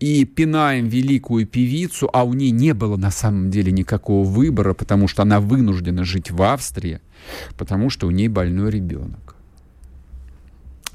и 0.00 0.24
пинаем 0.24 0.86
великую 0.86 1.46
певицу, 1.46 2.08
а 2.12 2.24
у 2.24 2.32
ней 2.32 2.50
не 2.50 2.72
было 2.72 2.96
на 2.96 3.10
самом 3.10 3.50
деле 3.50 3.72
никакого 3.72 4.24
выбора, 4.24 4.74
потому 4.74 5.08
что 5.08 5.22
она 5.22 5.40
вынуждена 5.40 6.04
жить 6.04 6.30
в 6.30 6.40
Австрии, 6.42 7.00
потому 7.56 7.90
что 7.90 8.06
у 8.06 8.10
ней 8.10 8.28
больной 8.28 8.70
ребенок. 8.70 9.34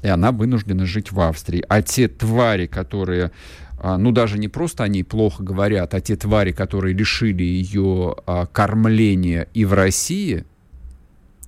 И 0.02 0.08
она 0.08 0.32
вынуждена 0.32 0.86
жить 0.86 1.12
в 1.12 1.20
Австрии. 1.20 1.64
А 1.68 1.82
те 1.82 2.08
твари, 2.08 2.66
которые, 2.66 3.30
а, 3.78 3.98
ну 3.98 4.10
даже 4.10 4.38
не 4.38 4.48
просто 4.48 4.84
о 4.84 4.88
ней 4.88 5.04
плохо 5.04 5.42
говорят, 5.42 5.94
а 5.94 6.00
те 6.00 6.16
твари, 6.16 6.52
которые 6.52 6.94
лишили 6.94 7.42
ее 7.42 8.16
а, 8.26 8.46
кормления 8.46 9.48
и 9.52 9.64
в 9.64 9.74
России– 9.74 10.44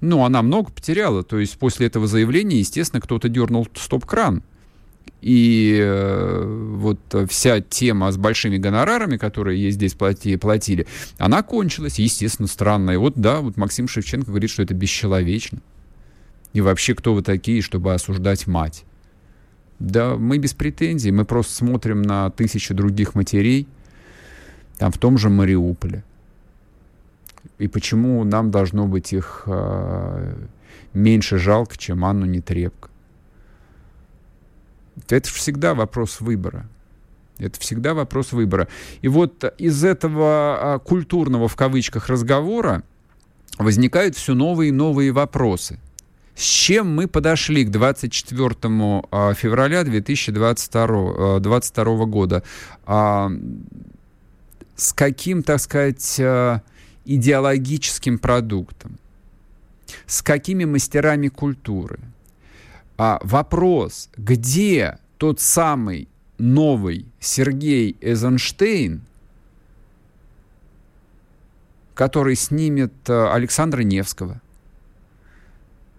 ну, 0.00 0.24
она 0.24 0.42
много 0.42 0.70
потеряла. 0.70 1.22
То 1.22 1.38
есть 1.38 1.58
после 1.58 1.86
этого 1.86 2.06
заявления, 2.06 2.58
естественно, 2.58 3.00
кто-то 3.00 3.28
дернул 3.28 3.66
стоп-кран. 3.74 4.42
И 5.22 5.78
э, 5.80 6.76
вот 6.76 7.00
вся 7.28 7.60
тема 7.60 8.12
с 8.12 8.16
большими 8.16 8.58
гонорарами, 8.58 9.16
которые 9.16 9.60
ей 9.60 9.70
здесь 9.70 9.94
плати, 9.94 10.36
платили, 10.36 10.86
она 11.18 11.42
кончилась, 11.42 11.98
естественно, 11.98 12.46
странно. 12.46 12.92
И 12.92 12.96
вот, 12.96 13.14
да, 13.16 13.40
вот 13.40 13.56
Максим 13.56 13.88
Шевченко 13.88 14.28
говорит, 14.28 14.50
что 14.50 14.62
это 14.62 14.74
бесчеловечно. 14.74 15.60
И 16.52 16.60
вообще, 16.60 16.94
кто 16.94 17.14
вы 17.14 17.22
такие, 17.22 17.62
чтобы 17.62 17.92
осуждать 17.94 18.46
мать? 18.46 18.84
Да, 19.78 20.16
мы 20.16 20.38
без 20.38 20.54
претензий, 20.54 21.10
мы 21.10 21.24
просто 21.24 21.54
смотрим 21.54 22.02
на 22.02 22.30
тысячи 22.30 22.72
других 22.72 23.14
матерей, 23.14 23.66
там 24.78 24.92
в 24.92 24.98
том 24.98 25.18
же 25.18 25.28
Мариуполе 25.28 26.04
и 27.58 27.68
почему 27.68 28.22
нам 28.24 28.50
должно 28.50 28.86
быть 28.86 29.12
их 29.12 29.44
э, 29.46 30.34
меньше 30.92 31.38
жалко, 31.38 31.76
чем 31.78 32.04
Анну 32.04 32.26
Нетребко. 32.26 32.90
Это 35.08 35.28
всегда 35.28 35.74
вопрос 35.74 36.20
выбора. 36.20 36.66
Это 37.38 37.60
всегда 37.60 37.94
вопрос 37.94 38.32
выбора. 38.32 38.66
И 39.02 39.08
вот 39.08 39.44
из 39.58 39.84
этого 39.84 40.74
а, 40.74 40.78
культурного, 40.78 41.48
в 41.48 41.56
кавычках, 41.56 42.08
разговора 42.08 42.82
возникают 43.58 44.16
все 44.16 44.34
новые 44.34 44.70
и 44.70 44.72
новые 44.72 45.12
вопросы. 45.12 45.78
С 46.34 46.42
чем 46.42 46.94
мы 46.94 47.08
подошли 47.08 47.64
к 47.64 47.70
24 47.70 48.54
а, 49.10 49.34
февраля 49.34 49.84
2022 49.84 51.40
22 51.40 51.84
а, 51.84 52.06
года? 52.06 52.42
С 54.76 54.92
каким, 54.92 55.42
так 55.42 55.60
сказать, 55.60 56.20
идеологическим 57.06 58.18
продуктом, 58.18 58.98
с 60.06 60.22
какими 60.22 60.64
мастерами 60.64 61.28
культуры. 61.28 61.98
А 62.98 63.18
вопрос, 63.22 64.10
где 64.16 64.98
тот 65.18 65.40
самый 65.40 66.08
новый 66.38 67.06
Сергей 67.20 67.96
Эйзенштейн, 68.00 69.02
который 71.94 72.36
снимет 72.36 72.92
э, 73.08 73.32
Александра 73.32 73.82
Невского, 73.82 74.40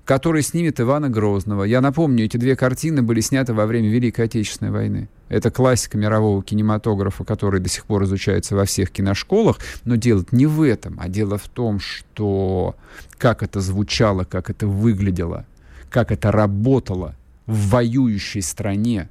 который 0.07 0.41
снимет 0.41 0.79
Ивана 0.79 1.09
Грозного. 1.09 1.65
Я 1.65 1.81
напомню, 1.81 2.23
эти 2.23 2.37
две 2.37 2.55
картины 2.55 3.01
были 3.01 3.19
сняты 3.19 3.53
во 3.53 3.65
время 3.65 3.89
Великой 3.89 4.25
Отечественной 4.25 4.71
войны. 4.71 5.09
Это 5.27 5.51
классика 5.51 5.97
мирового 5.97 6.41
кинематографа, 6.41 7.25
который 7.25 7.59
до 7.59 7.67
сих 7.67 7.85
пор 7.85 8.05
изучается 8.05 8.55
во 8.55 8.63
всех 8.63 8.89
киношколах. 8.89 9.59
Но 9.83 9.95
дело 9.95 10.23
не 10.31 10.45
в 10.45 10.61
этом, 10.61 10.97
а 10.97 11.09
дело 11.09 11.37
в 11.37 11.49
том, 11.49 11.81
что 11.81 12.77
как 13.17 13.43
это 13.43 13.59
звучало, 13.59 14.23
как 14.23 14.49
это 14.49 14.65
выглядело, 14.65 15.45
как 15.89 16.13
это 16.13 16.31
работало 16.31 17.13
в 17.45 17.67
воюющей 17.71 18.41
стране 18.41 19.09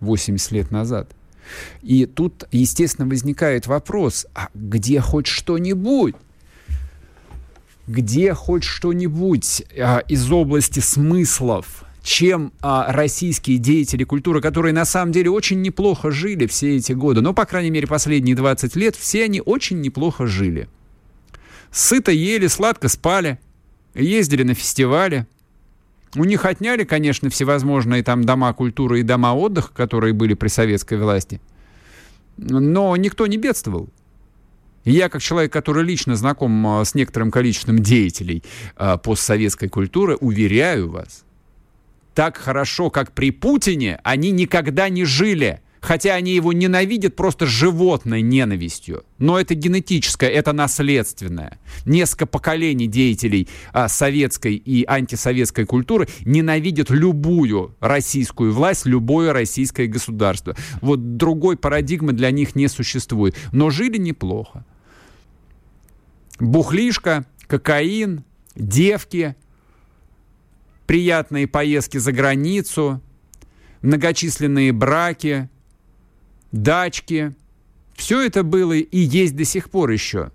80 0.00 0.52
лет 0.52 0.70
назад. 0.70 1.08
И 1.80 2.04
тут, 2.04 2.46
естественно, 2.52 3.08
возникает 3.08 3.66
вопрос, 3.66 4.26
а 4.34 4.48
где 4.52 5.00
хоть 5.00 5.26
что-нибудь? 5.26 6.14
Где 7.90 8.34
хоть 8.34 8.62
что-нибудь 8.62 9.64
а, 9.76 9.98
из 10.06 10.30
области 10.30 10.78
смыслов, 10.78 11.84
чем 12.02 12.52
а, 12.60 12.92
российские 12.92 13.58
деятели 13.58 14.04
культуры, 14.04 14.40
которые 14.40 14.72
на 14.72 14.84
самом 14.84 15.10
деле 15.12 15.30
очень 15.30 15.60
неплохо 15.60 16.12
жили 16.12 16.46
все 16.46 16.76
эти 16.76 16.92
годы, 16.92 17.20
но, 17.20 17.34
по 17.34 17.44
крайней 17.46 17.70
мере, 17.70 17.88
последние 17.88 18.36
20 18.36 18.76
лет, 18.76 18.94
все 18.94 19.24
они 19.24 19.42
очень 19.44 19.80
неплохо 19.80 20.26
жили. 20.26 20.68
Сыто 21.72 22.12
ели, 22.12 22.46
сладко 22.46 22.88
спали, 22.88 23.40
ездили 23.94 24.44
на 24.44 24.54
фестивали. 24.54 25.26
У 26.14 26.24
них 26.24 26.44
отняли, 26.44 26.84
конечно, 26.84 27.28
всевозможные 27.28 28.02
там 28.02 28.24
дома 28.24 28.52
культуры 28.52 29.00
и 29.00 29.04
дома 29.04 29.34
отдыха, 29.34 29.72
которые 29.74 30.12
были 30.12 30.34
при 30.34 30.48
советской 30.48 30.98
власти. 30.98 31.40
Но 32.36 32.96
никто 32.96 33.26
не 33.26 33.36
бедствовал 33.36 33.88
я, 34.84 35.08
как 35.08 35.22
человек, 35.22 35.52
который 35.52 35.84
лично 35.84 36.16
знаком 36.16 36.66
а, 36.66 36.84
с 36.84 36.94
некоторым 36.94 37.30
количеством 37.30 37.80
деятелей 37.80 38.42
а, 38.76 38.96
постсоветской 38.96 39.68
культуры, 39.68 40.16
уверяю 40.16 40.90
вас, 40.90 41.24
так 42.14 42.36
хорошо, 42.36 42.90
как 42.90 43.12
при 43.12 43.30
Путине, 43.30 44.00
они 44.04 44.30
никогда 44.30 44.88
не 44.88 45.04
жили. 45.04 45.60
Хотя 45.80 46.14
они 46.14 46.34
его 46.34 46.52
ненавидят 46.52 47.16
просто 47.16 47.46
животной 47.46 48.20
ненавистью. 48.20 49.04
Но 49.18 49.40
это 49.40 49.54
генетическое, 49.54 50.28
это 50.28 50.52
наследственное. 50.52 51.58
Несколько 51.86 52.26
поколений 52.26 52.86
деятелей 52.86 53.48
а, 53.72 53.88
советской 53.88 54.56
и 54.56 54.84
антисоветской 54.86 55.64
культуры 55.64 56.06
ненавидят 56.26 56.90
любую 56.90 57.74
российскую 57.80 58.52
власть, 58.52 58.84
любое 58.84 59.32
российское 59.32 59.86
государство. 59.86 60.54
Вот 60.82 61.16
другой 61.16 61.56
парадигмы 61.56 62.12
для 62.12 62.30
них 62.30 62.54
не 62.54 62.68
существует. 62.68 63.34
Но 63.52 63.70
жили 63.70 63.96
неплохо 63.96 64.66
бухлишка, 66.40 67.24
кокаин, 67.46 68.24
девки, 68.54 69.36
приятные 70.86 71.46
поездки 71.46 71.98
за 71.98 72.12
границу, 72.12 73.00
многочисленные 73.82 74.72
браки, 74.72 75.48
дачки. 76.50 77.34
Все 77.94 78.22
это 78.22 78.42
было 78.42 78.72
и 78.72 78.98
есть 78.98 79.36
до 79.36 79.44
сих 79.44 79.70
пор 79.70 79.90
еще. 79.90 80.32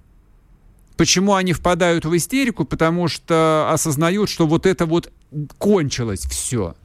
Почему 0.98 1.34
они 1.34 1.52
впадают 1.52 2.06
в 2.06 2.16
истерику? 2.16 2.64
Потому 2.64 3.10
что 3.10 3.70
осознают, 3.72 4.30
что 4.30 4.48
вот 4.48 4.66
это 4.66 4.86
вот 4.86 5.12
кончилось 5.58 6.22
все. 6.22 6.76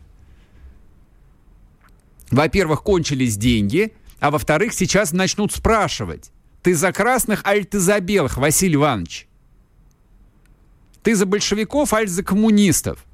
Во-первых, 2.31 2.83
кончились 2.83 3.37
деньги, 3.37 3.93
а 4.19 4.31
во-вторых, 4.31 4.73
сейчас 4.73 5.13
начнут 5.13 5.53
спрашивать. 5.53 6.33
Ты 6.63 6.75
за 6.75 6.93
красных, 6.93 7.45
аль 7.47 7.65
ты 7.65 7.79
за 7.79 8.01
белых, 8.01 8.37
Василий 8.37 8.75
Иванович? 8.75 9.27
Ты 11.03 11.15
за 11.15 11.27
большевиков, 11.27 11.93
аль 11.93 12.09
за 12.09 12.23
коммунистов? 12.23 13.07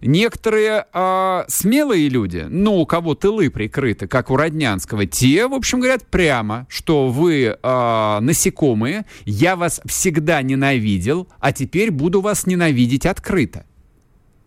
Некоторые 0.00 0.86
э, 0.92 1.44
смелые 1.48 2.08
люди, 2.08 2.46
ну, 2.48 2.76
у 2.76 2.86
кого 2.86 3.14
тылы 3.14 3.50
прикрыты, 3.50 4.06
как 4.06 4.30
у 4.30 4.36
Роднянского, 4.36 5.06
те, 5.06 5.46
в 5.46 5.54
общем, 5.54 5.80
говорят 5.80 6.06
прямо, 6.06 6.66
что 6.68 7.08
вы 7.08 7.56
э, 7.60 8.18
насекомые, 8.20 9.06
я 9.24 9.56
вас 9.56 9.80
всегда 9.86 10.42
ненавидел, 10.42 11.28
а 11.40 11.52
теперь 11.52 11.90
буду 11.90 12.20
вас 12.20 12.46
ненавидеть 12.46 13.06
открыто. 13.06 13.64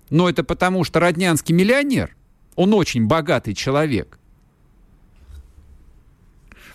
Но 0.09 0.29
это 0.29 0.43
потому, 0.43 0.83
что 0.83 0.99
Роднянский 0.99 1.55
миллионер, 1.55 2.15
он 2.55 2.73
очень 2.73 3.07
богатый 3.07 3.53
человек. 3.53 4.18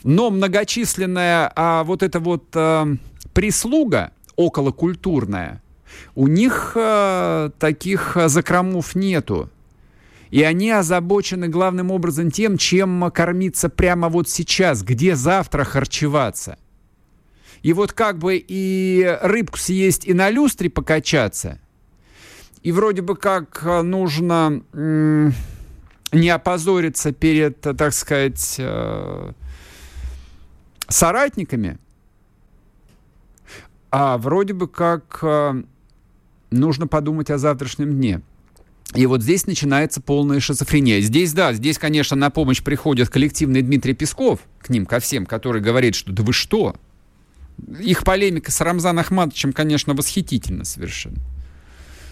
Но 0.05 0.31
многочисленная 0.31 1.51
а, 1.57 1.83
вот 1.83 2.03
эта 2.03 2.21
вот 2.21 2.45
а, 2.55 2.87
прислуга 3.33 4.13
околокультурная, 4.37 5.63
у 6.15 6.27
них 6.27 6.73
э, 6.75 7.51
таких 7.59 8.17
закромов 8.27 8.97
нету. 8.97 9.49
И 10.31 10.43
они 10.43 10.73
озабочены 10.73 11.47
главным 11.47 11.93
образом 11.93 12.33
тем, 12.33 12.59
чем 12.59 13.11
кормиться 13.13 13.69
прямо 13.69 14.09
вот 14.09 14.29
сейчас, 14.29 14.83
где 14.83 15.15
завтра 15.15 15.63
харчеваться. 15.63 16.59
И 17.63 17.73
вот 17.73 17.93
как 17.93 18.19
бы 18.19 18.37
и 18.37 19.19
рыбку 19.23 19.57
съесть, 19.57 20.05
и 20.05 20.13
на 20.13 20.31
люстре 20.31 20.69
покачаться. 20.69 21.61
И 22.63 22.73
вроде 22.73 23.03
бы 23.03 23.17
как 23.17 23.63
нужно 23.63 24.63
не 24.73 26.29
опозориться 26.29 27.13
перед, 27.13 27.61
так 27.61 27.93
сказать, 27.93 28.57
э, 28.59 29.33
соратниками, 30.89 31.79
а 33.91 34.19
вроде 34.19 34.55
бы 34.55 34.69
как 34.69 35.21
э, 35.23 35.63
нужно 36.51 36.87
подумать 36.87 37.31
о 37.31 37.39
завтрашнем 37.39 37.93
дне. 37.93 38.23
И 38.95 39.07
вот 39.07 39.23
здесь 39.23 39.47
начинается 39.47 40.01
полная 40.01 40.41
шизофрения. 40.41 41.01
Здесь, 41.01 41.33
да, 41.33 41.53
здесь, 41.53 41.79
конечно, 41.79 42.17
на 42.17 42.31
помощь 42.31 42.63
приходит 42.63 43.09
коллективный 43.09 43.63
Дмитрий 43.63 43.95
Песков, 43.95 44.41
к 44.61 44.69
ним, 44.69 44.87
ко 44.87 45.01
всем, 45.01 45.27
который 45.27 45.61
говорит, 45.61 45.95
что 45.95 46.13
да 46.13 46.23
вы 46.23 46.33
что? 46.33 46.77
Их 47.81 48.05
полемика 48.05 48.51
с 48.51 48.61
Рамзаном 48.61 49.01
Ахматовичем, 49.01 49.53
конечно, 49.53 49.95
восхитительна 49.95 50.65
совершенно. 50.65 51.19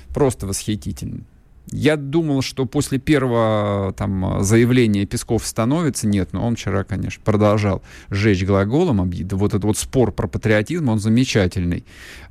Просто 0.08 0.46
восхитительно. 0.46 1.22
Я 1.70 1.96
думал, 1.96 2.42
что 2.42 2.66
после 2.66 2.98
первого 2.98 3.94
там, 3.96 4.42
заявления 4.42 5.06
Песков 5.06 5.46
становится. 5.46 6.06
Нет, 6.06 6.32
но 6.32 6.46
он 6.46 6.56
вчера, 6.56 6.84
конечно, 6.84 7.22
продолжал 7.24 7.82
сжечь 8.10 8.44
глаголом. 8.44 9.10
Вот 9.30 9.50
этот 9.50 9.64
вот 9.64 9.78
спор 9.78 10.12
про 10.12 10.26
патриотизм, 10.26 10.88
он 10.88 10.98
замечательный. 10.98 11.84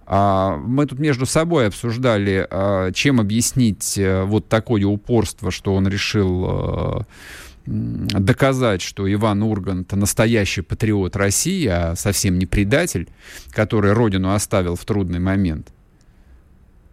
А, 0.05 0.57
мы 0.57 0.85
тут 0.85 0.99
между 0.99 1.25
собой 1.25 1.67
обсуждали, 1.67 2.45
а, 2.49 2.91
чем 2.91 3.21
объяснить 3.21 3.97
э, 3.97 4.23
вот 4.23 4.49
такое 4.49 4.85
упорство, 4.85 5.51
что 5.51 5.73
он 5.73 5.87
решил 5.87 6.45
э, 6.45 7.01
доказать, 7.65 8.81
что 8.81 9.11
Иван 9.11 9.41
Ургант 9.41 9.93
настоящий 9.93 10.61
патриот 10.61 11.15
России, 11.15 11.65
а 11.67 11.95
совсем 11.95 12.37
не 12.37 12.45
предатель, 12.45 13.07
который 13.51 13.93
родину 13.93 14.33
оставил 14.33 14.75
в 14.75 14.83
трудный 14.83 15.19
момент. 15.19 15.71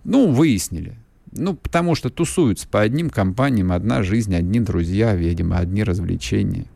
Ну, 0.05 0.31
выяснили. 0.31 0.97
Ну, 1.33 1.55
потому 1.55 1.95
что 1.95 2.11
тусуются 2.11 2.67
по 2.69 2.81
одним 2.81 3.11
компаниям, 3.11 3.73
одна 3.73 4.03
жизнь, 4.03 4.35
одни 4.35 4.61
друзья, 4.61 5.15
видимо, 5.15 5.59
одни 5.59 5.83
развлечения. 5.85 6.67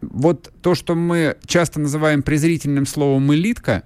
Вот 0.00 0.52
то, 0.62 0.74
что 0.74 0.94
мы 0.94 1.36
часто 1.46 1.80
называем 1.80 2.22
презрительным 2.22 2.86
словом 2.86 3.32
«элитка», 3.34 3.84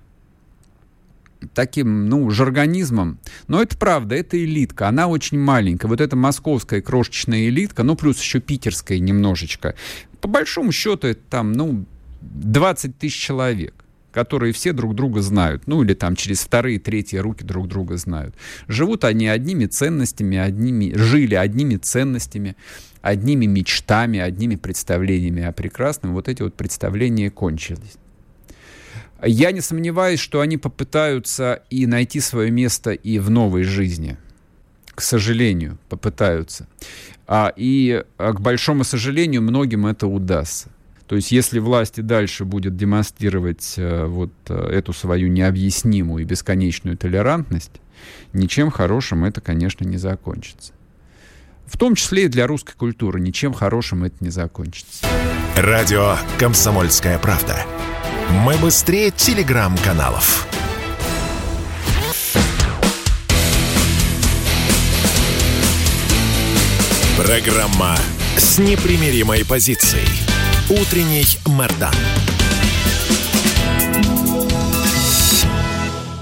таким, 1.54 2.08
ну, 2.08 2.28
жаргонизмом. 2.30 3.18
Но 3.46 3.62
это 3.62 3.76
правда, 3.78 4.16
это 4.16 4.36
элитка, 4.42 4.88
она 4.88 5.06
очень 5.06 5.38
маленькая. 5.38 5.86
Вот 5.86 6.00
эта 6.00 6.16
московская 6.16 6.82
крошечная 6.82 7.48
элитка, 7.48 7.84
ну, 7.84 7.94
плюс 7.94 8.20
еще 8.20 8.40
питерская 8.40 8.98
немножечко. 8.98 9.76
По 10.20 10.28
большому 10.28 10.72
счету 10.72 11.06
это 11.06 11.20
там, 11.30 11.52
ну, 11.52 11.84
20 12.20 12.98
тысяч 12.98 13.16
человек 13.16 13.84
которые 14.18 14.52
все 14.52 14.72
друг 14.72 14.96
друга 14.96 15.22
знают, 15.22 15.68
ну 15.68 15.84
или 15.84 15.94
там 15.94 16.16
через 16.16 16.40
вторые, 16.40 16.80
третьи 16.80 17.18
руки 17.18 17.44
друг 17.44 17.68
друга 17.68 17.96
знают. 17.96 18.34
Живут 18.66 19.04
они 19.04 19.28
одними 19.28 19.66
ценностями, 19.66 20.36
одними, 20.36 20.92
жили 20.96 21.36
одними 21.36 21.76
ценностями, 21.76 22.56
одними 23.00 23.46
мечтами, 23.46 24.18
одними 24.18 24.56
представлениями 24.56 25.44
о 25.44 25.52
прекрасном. 25.52 26.14
Вот 26.14 26.28
эти 26.28 26.42
вот 26.42 26.54
представления 26.54 27.30
кончились. 27.30 27.96
Я 29.22 29.52
не 29.52 29.60
сомневаюсь, 29.60 30.18
что 30.18 30.40
они 30.40 30.56
попытаются 30.56 31.62
и 31.70 31.86
найти 31.86 32.18
свое 32.18 32.50
место 32.50 32.90
и 32.90 33.20
в 33.20 33.30
новой 33.30 33.62
жизни. 33.62 34.16
К 34.96 35.00
сожалению, 35.00 35.78
попытаются. 35.88 36.66
А, 37.28 37.52
и, 37.54 38.02
а, 38.16 38.32
к 38.32 38.40
большому 38.40 38.82
сожалению, 38.82 39.42
многим 39.42 39.86
это 39.86 40.08
удастся. 40.08 40.70
То 41.08 41.16
есть 41.16 41.32
если 41.32 41.58
власть 41.58 41.98
и 41.98 42.02
дальше 42.02 42.44
будет 42.44 42.76
демонстрировать 42.76 43.74
э, 43.78 44.04
вот 44.04 44.30
э, 44.48 44.54
эту 44.54 44.92
свою 44.92 45.28
необъяснимую 45.28 46.22
и 46.22 46.26
бесконечную 46.26 46.98
толерантность, 46.98 47.80
ничем 48.34 48.70
хорошим 48.70 49.24
это, 49.24 49.40
конечно, 49.40 49.84
не 49.84 49.96
закончится. 49.96 50.74
В 51.64 51.78
том 51.78 51.94
числе 51.94 52.24
и 52.24 52.28
для 52.28 52.46
русской 52.46 52.74
культуры 52.74 53.20
ничем 53.20 53.54
хорошим 53.54 54.04
это 54.04 54.16
не 54.20 54.28
закончится. 54.28 55.06
Радио 55.56 56.16
«Комсомольская 56.38 57.18
правда». 57.18 57.56
Мы 58.44 58.56
быстрее 58.58 59.10
телеграм-каналов. 59.10 60.46
Программа 67.16 67.96
с 68.36 68.58
непримиримой 68.58 69.44
позицией. 69.46 70.37
Утренний 70.70 71.24
Мордан. 71.46 71.94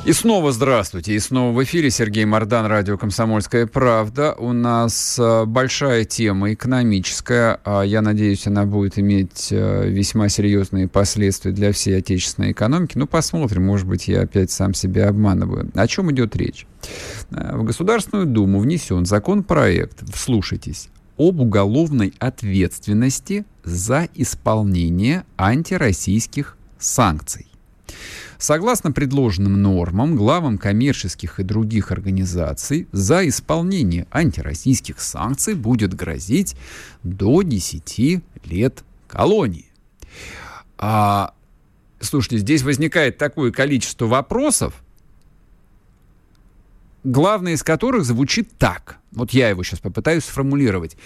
И 0.05 0.13
снова 0.13 0.53
здравствуйте. 0.53 1.15
И 1.15 1.19
снова 1.19 1.53
в 1.53 1.65
эфире 1.65 1.91
Сергей 1.91 2.25
Мордан, 2.27 2.67
радио 2.67 2.97
«Комсомольская 2.97 3.67
правда». 3.67 4.37
У 4.39 4.53
нас 4.53 5.19
э, 5.19 5.47
большая 5.47 6.05
тема 6.05 6.53
экономическая. 6.53 7.59
А 7.65 7.83
я 7.83 8.03
надеюсь, 8.03 8.47
она 8.47 8.67
будет 8.67 9.01
иметь 9.01 9.49
э, 9.51 9.89
весьма 9.89 10.29
серьезные 10.29 10.87
последствия 10.87 11.51
для 11.51 11.73
всей 11.73 11.99
отечественной 11.99 12.53
экономики. 12.53 12.93
Ну, 12.97 13.09
посмотрим. 13.09 13.67
Может 13.67 13.89
быть, 13.89 14.07
я 14.07 14.21
опять 14.21 14.53
сам 14.53 14.75
себя 14.75 15.09
обманываю. 15.09 15.73
О 15.75 15.89
чем 15.89 16.13
идет 16.13 16.37
речь? 16.37 16.69
Э, 17.33 17.57
в 17.57 17.65
Государственную 17.65 18.27
Думу 18.27 18.61
внесен 18.61 19.07
законопроект, 19.07 20.05
вслушайтесь, 20.15 20.89
об 21.19 21.41
уголовной 21.41 22.15
ответственности 22.19 23.45
за 23.65 24.09
исполнение 24.15 25.25
антироссийских 25.37 26.57
санкций. 26.79 27.47
Согласно 28.39 28.93
предложенным 28.93 29.61
нормам, 29.63 30.15
главам 30.15 30.59
коммерческих 30.59 31.41
и 31.41 31.43
других 31.43 31.91
организаций 31.91 32.87
за 32.93 33.27
исполнение 33.27 34.07
антироссийских 34.11 35.01
санкций 35.01 35.55
будет 35.55 35.95
грозить 35.95 36.55
до 37.03 37.43
10 37.43 38.23
лет 38.45 38.85
колонии. 39.09 39.67
А, 40.77 41.33
слушайте, 42.01 42.39
здесь 42.39 42.63
возникает 42.63 43.17
такое 43.17 43.53
количество 43.53 44.07
вопросов, 44.07 44.83
главное 47.07 47.55
из 47.55 47.63
которых 47.63 48.05
звучит 48.05 48.51
так. 48.59 48.99
Вот 49.13 49.31
я 49.31 49.49
его 49.49 49.63
сейчас 49.63 49.81
попытаюсь 49.81 50.25
сформулировать. 50.25 50.97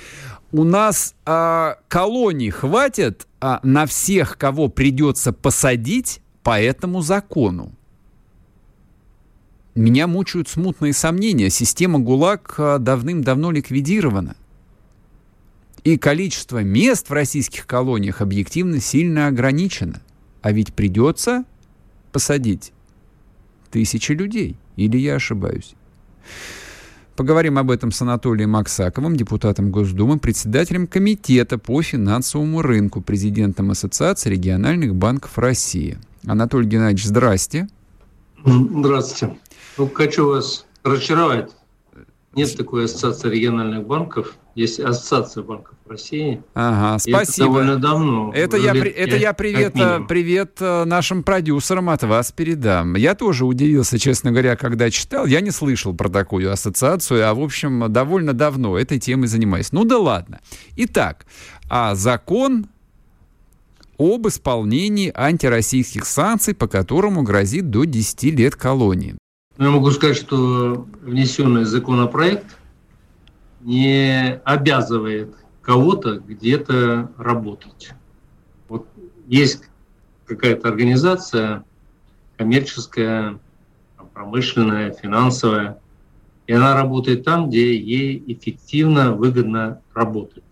У 0.50 0.64
нас 0.64 1.14
а, 1.24 1.78
колоний 1.88 2.50
хватит 2.50 3.28
а, 3.40 3.60
на 3.62 3.86
всех, 3.86 4.36
кого 4.36 4.68
придется 4.68 5.32
посадить 5.32 6.20
по 6.42 6.60
этому 6.60 7.02
закону. 7.02 7.72
Меня 9.76 10.06
мучают 10.06 10.48
смутные 10.48 10.92
сомнения. 10.92 11.50
Система 11.50 12.00
ГУЛАГ 12.00 12.54
а, 12.58 12.78
давным-давно 12.78 13.52
ликвидирована. 13.52 14.34
И 15.84 15.96
количество 15.96 16.62
мест 16.62 17.08
в 17.08 17.12
российских 17.12 17.66
колониях 17.66 18.20
объективно 18.20 18.80
сильно 18.80 19.28
ограничено. 19.28 20.00
А 20.42 20.52
ведь 20.52 20.74
придется 20.74 21.44
посадить 22.10 22.72
тысячи 23.70 24.12
людей. 24.12 24.56
Или 24.76 24.98
я 24.98 25.14
ошибаюсь? 25.14 25.74
Поговорим 27.16 27.58
об 27.58 27.70
этом 27.70 27.92
с 27.92 28.00
Анатолием 28.00 28.56
Аксаковым, 28.56 29.14
депутатом 29.14 29.70
Госдумы, 29.70 30.18
председателем 30.18 30.86
Комитета 30.86 31.58
по 31.58 31.82
финансовому 31.82 32.62
рынку, 32.62 33.02
президентом 33.02 33.70
Ассоциации 33.70 34.30
региональных 34.30 34.94
банков 34.94 35.36
России. 35.36 35.98
Анатолий 36.26 36.66
Геннадьевич, 36.66 37.04
здрасте. 37.04 37.68
Здравствуйте. 38.44 39.38
Ну, 39.76 39.90
хочу 39.92 40.28
вас 40.28 40.66
разочаровать. 40.82 41.50
Нет 42.34 42.56
такой 42.56 42.86
ассоциации 42.86 43.28
региональных 43.28 43.86
банков. 43.86 44.36
Есть 44.54 44.80
ассоциация 44.80 45.42
банков 45.42 45.76
России. 45.90 46.42
Ага, 46.54 46.98
спасибо. 46.98 47.22
Это 47.22 47.38
довольно 47.38 47.76
давно. 47.76 48.32
Это 48.34 48.56
я, 48.56 48.72
это 48.72 49.16
я 49.16 49.32
привет, 49.32 49.76
э, 49.76 50.00
привет 50.08 50.56
э, 50.60 50.84
нашим 50.84 51.22
продюсерам 51.22 51.90
от 51.90 52.02
вас 52.04 52.32
передам. 52.32 52.94
Я 52.94 53.14
тоже 53.14 53.44
удивился, 53.44 53.98
честно 53.98 54.30
говоря, 54.30 54.56
когда 54.56 54.90
читал. 54.90 55.26
Я 55.26 55.40
не 55.40 55.50
слышал 55.50 55.94
про 55.94 56.08
такую 56.08 56.50
ассоциацию, 56.52 57.28
а, 57.28 57.34
в 57.34 57.40
общем, 57.40 57.92
довольно 57.92 58.32
давно 58.32 58.78
этой 58.78 58.98
темой 58.98 59.28
занимаюсь. 59.28 59.72
Ну 59.72 59.84
да 59.84 59.98
ладно. 59.98 60.40
Итак, 60.76 61.26
а 61.68 61.94
закон 61.94 62.66
об 63.98 64.26
исполнении 64.28 65.12
антироссийских 65.14 66.06
санкций, 66.06 66.54
по 66.54 66.68
которому 66.68 67.22
грозит 67.22 67.68
до 67.68 67.84
10 67.84 68.22
лет 68.24 68.56
колонии. 68.56 69.16
Ну, 69.58 69.66
я 69.66 69.70
могу 69.72 69.90
сказать, 69.90 70.16
что 70.16 70.86
внесенный 71.02 71.64
законопроект 71.64 72.56
не 73.60 74.40
обязывает 74.44 75.34
кого-то 75.62 76.18
где-то 76.18 77.10
работать. 77.16 77.92
Вот 78.68 78.86
есть 79.26 79.64
какая-то 80.26 80.68
организация 80.68 81.64
коммерческая, 82.36 83.38
промышленная, 84.14 84.92
финансовая, 84.92 85.78
и 86.46 86.52
она 86.52 86.74
работает 86.74 87.24
там, 87.24 87.48
где 87.48 87.76
ей 87.78 88.22
эффективно, 88.26 89.12
выгодно 89.12 89.80
работать. 89.94 90.44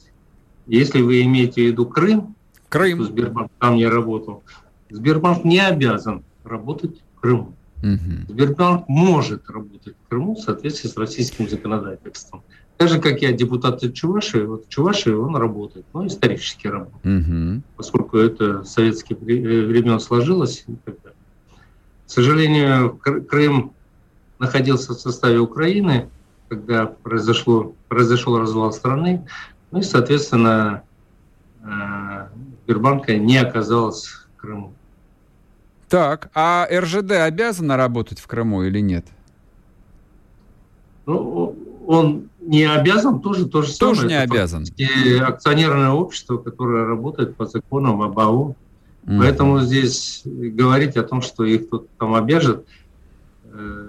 Если 0.67 1.01
вы 1.01 1.23
имеете 1.23 1.63
в 1.63 1.67
виду 1.67 1.87
Крым, 1.87 2.37
Крым. 2.69 3.03
Сбербанк 3.03 3.51
там 3.59 3.77
не 3.77 3.87
работал, 3.87 4.43
Сбербанк 4.91 5.45
не 5.45 5.61
обязан 5.61 6.23
работать 6.45 7.03
в 7.17 7.21
Крыму. 7.21 7.55
Угу. 7.83 8.29
Сбербанк 8.29 8.89
может 8.89 9.49
работать 9.49 9.97
в 10.05 10.09
Крыму 10.09 10.35
в 10.35 10.41
соответствии 10.41 10.89
с 10.89 10.97
российским 10.97 11.49
законодательством. 11.49 12.43
Так 12.79 12.89
же, 12.89 13.01
как 13.01 13.21
я 13.23 13.33
депутат 13.33 13.83
от 13.83 13.93
Чувашии, 13.93 14.39
вот 14.39 14.67
в 14.67 14.69
Чувашии 14.69 15.11
он 15.11 15.35
работает, 15.35 15.85
но 15.93 16.07
исторически 16.07 16.69
работает, 16.69 17.29
угу. 17.29 17.63
поскольку 17.77 18.19
это 18.19 18.63
советские 18.63 19.19
времен 19.19 19.99
сложилось. 19.99 20.65
К 20.87 20.95
сожалению, 22.07 22.97
Крым 22.97 23.73
находился 24.39 24.93
в 24.93 25.01
составе 25.01 25.41
Украины, 25.41 26.09
когда 26.49 26.87
произошло, 26.87 27.75
произошел 27.89 28.39
развал 28.39 28.73
страны, 28.73 29.27
ну 29.73 29.81
и, 29.81 29.83
соответственно, 29.83 30.85
э, 31.63 32.29
Сбербанка 32.65 33.17
не 33.17 33.39
оказалось 33.39 34.07
в 34.07 34.29
Крыму. 34.37 34.73
Так, 35.89 36.31
а 36.33 36.69
РЖД 36.71 37.11
обязана 37.13 37.77
работать 37.77 38.21
в 38.21 38.27
Крыму 38.29 38.63
или 38.63 38.79
нет? 38.79 39.05
Ну, 41.07 41.57
он 41.89 42.29
не 42.49 42.65
обязан, 42.65 43.21
тоже 43.21 43.47
то 43.47 43.61
же 43.61 43.71
самое. 43.71 43.95
Тоже 43.95 44.09
не 44.09 44.15
Это 44.15 44.33
обязан. 44.33 44.65
Акционерное 45.23 45.91
общество, 45.91 46.39
которое 46.39 46.87
работает 46.87 47.37
по 47.37 47.45
законам 47.45 48.01
об 48.01 48.19
АУ. 48.19 48.57
Mm-hmm. 49.05 49.19
Поэтому 49.19 49.61
здесь 49.61 50.23
говорить 50.25 50.97
о 50.97 51.03
том, 51.03 51.21
что 51.21 51.45
их 51.45 51.67
кто-то 51.67 51.87
там 51.99 52.15
обяжет, 52.15 52.65
э, 53.45 53.87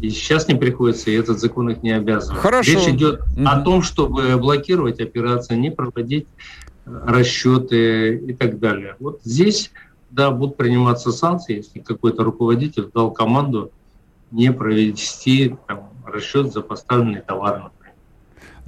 и 0.00 0.10
сейчас 0.10 0.46
не 0.46 0.54
приходится, 0.54 1.10
и 1.10 1.14
этот 1.14 1.40
закон 1.40 1.70
их 1.70 1.82
не 1.82 1.90
обязывает. 1.90 2.40
Хорошо. 2.40 2.70
Речь 2.70 2.88
идет 2.88 3.20
mm-hmm. 3.20 3.44
о 3.44 3.60
том, 3.60 3.82
чтобы 3.82 4.36
блокировать 4.36 5.00
операции, 5.00 5.56
не 5.56 5.70
проводить 5.70 6.26
расчеты 6.86 8.16
и 8.16 8.32
так 8.34 8.60
далее. 8.60 8.96
Вот 9.00 9.20
здесь 9.24 9.72
да, 10.10 10.30
будут 10.30 10.56
приниматься 10.56 11.10
санкции, 11.10 11.56
если 11.56 11.80
какой-то 11.80 12.22
руководитель 12.22 12.88
дал 12.92 13.10
команду 13.10 13.72
не 14.30 14.52
провести 14.52 15.56
там, 15.66 15.90
расчет 16.04 16.52
за 16.52 16.60
поставленный 16.62 17.20
товар. 17.20 17.70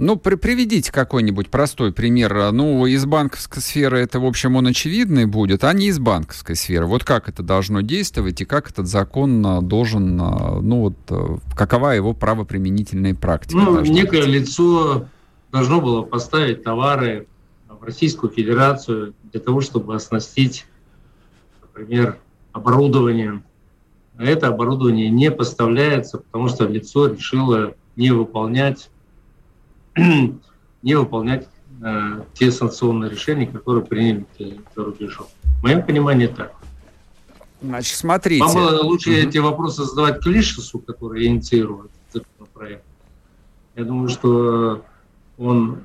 Ну, 0.02 0.16
при, 0.16 0.34
приведите 0.34 0.90
какой-нибудь 0.90 1.48
простой 1.48 1.92
пример. 1.92 2.50
Ну, 2.50 2.86
из 2.86 3.06
банковской 3.06 3.62
сферы 3.62 4.00
это, 4.00 4.18
в 4.18 4.26
общем, 4.26 4.56
он 4.56 4.66
очевидный 4.66 5.26
будет, 5.26 5.62
а 5.62 5.72
не 5.72 5.86
из 5.86 6.00
банковской 6.00 6.56
сферы. 6.56 6.86
Вот 6.86 7.04
как 7.04 7.28
это 7.28 7.44
должно 7.44 7.82
действовать 7.82 8.40
и 8.40 8.44
как 8.44 8.68
этот 8.68 8.88
закон 8.88 9.46
а, 9.46 9.60
должен, 9.60 10.20
а, 10.20 10.58
ну, 10.60 10.80
вот, 10.80 10.96
э, 11.08 11.36
какова 11.54 11.90
его 11.90 12.14
правоприменительная 12.14 13.14
практика? 13.14 13.56
Ну, 13.56 13.80
некое 13.82 14.22
быть? 14.22 14.30
лицо 14.30 15.06
должно 15.52 15.80
было 15.80 16.02
поставить 16.02 16.64
товары 16.64 17.28
в 17.68 17.84
Российскую 17.84 18.32
Федерацию 18.32 19.14
для 19.30 19.40
того, 19.40 19.60
чтобы 19.60 19.94
оснастить 19.94 20.66
например, 21.62 22.18
оборудование. 22.52 23.40
А 24.16 24.24
это 24.24 24.48
оборудование 24.48 25.10
не 25.10 25.30
поставляется, 25.30 26.18
потому 26.18 26.48
что 26.48 26.66
лицо 26.66 27.06
решило 27.06 27.74
не 27.94 28.10
выполнять, 28.10 28.90
не 30.82 30.94
выполнять 30.94 31.48
э, 31.82 32.22
те 32.34 32.50
санкционные 32.50 33.10
решения, 33.10 33.46
которые 33.46 33.84
приняли 33.84 34.26
за 34.74 34.84
рубежом. 34.84 35.26
В 35.60 35.64
моем 35.64 35.84
понимании 35.84 36.26
так. 36.26 36.52
Значит, 37.62 37.96
смотрите. 37.96 38.42
Вам 38.42 38.54
было 38.54 38.82
лучше 38.82 39.10
угу. 39.10 39.18
эти 39.18 39.38
вопросы 39.38 39.84
задавать 39.84 40.20
Клишесу, 40.20 40.80
который 40.80 41.26
инициирует 41.26 41.90
этот 42.12 42.26
проект. 42.52 42.84
Я 43.76 43.84
думаю, 43.84 44.08
что 44.08 44.84
он... 45.38 45.84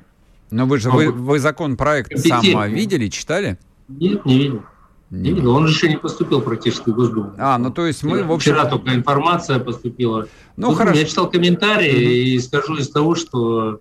Но 0.50 0.66
вы 0.66 0.78
же, 0.78 0.90
вы, 0.90 1.10
вы 1.12 1.38
законопроект 1.38 2.18
сам 2.18 2.42
видели, 2.72 3.08
читали? 3.08 3.58
Нет, 3.88 4.24
не 4.24 4.38
видел. 4.38 4.62
Не 5.10 5.32
видел, 5.32 5.54
он 5.54 5.66
же 5.66 5.74
еще 5.74 5.88
не 5.88 5.96
поступил 5.96 6.42
практически 6.42 6.90
в 6.90 6.94
Госдуму. 6.94 7.32
А, 7.38 7.56
ну 7.56 7.70
то 7.70 7.86
есть 7.86 8.02
мы, 8.02 8.22
в 8.24 8.32
общем... 8.32 8.52
Вчера 8.52 8.66
только 8.66 8.94
информация 8.94 9.58
поступила. 9.58 10.28
Ну, 10.56 10.74
хорошо. 10.74 10.98
Я 10.98 11.06
читал 11.06 11.30
комментарии 11.30 11.94
mm-hmm. 11.94 12.34
и 12.34 12.38
скажу 12.40 12.76
из 12.76 12.90
того, 12.90 13.14
что 13.14 13.80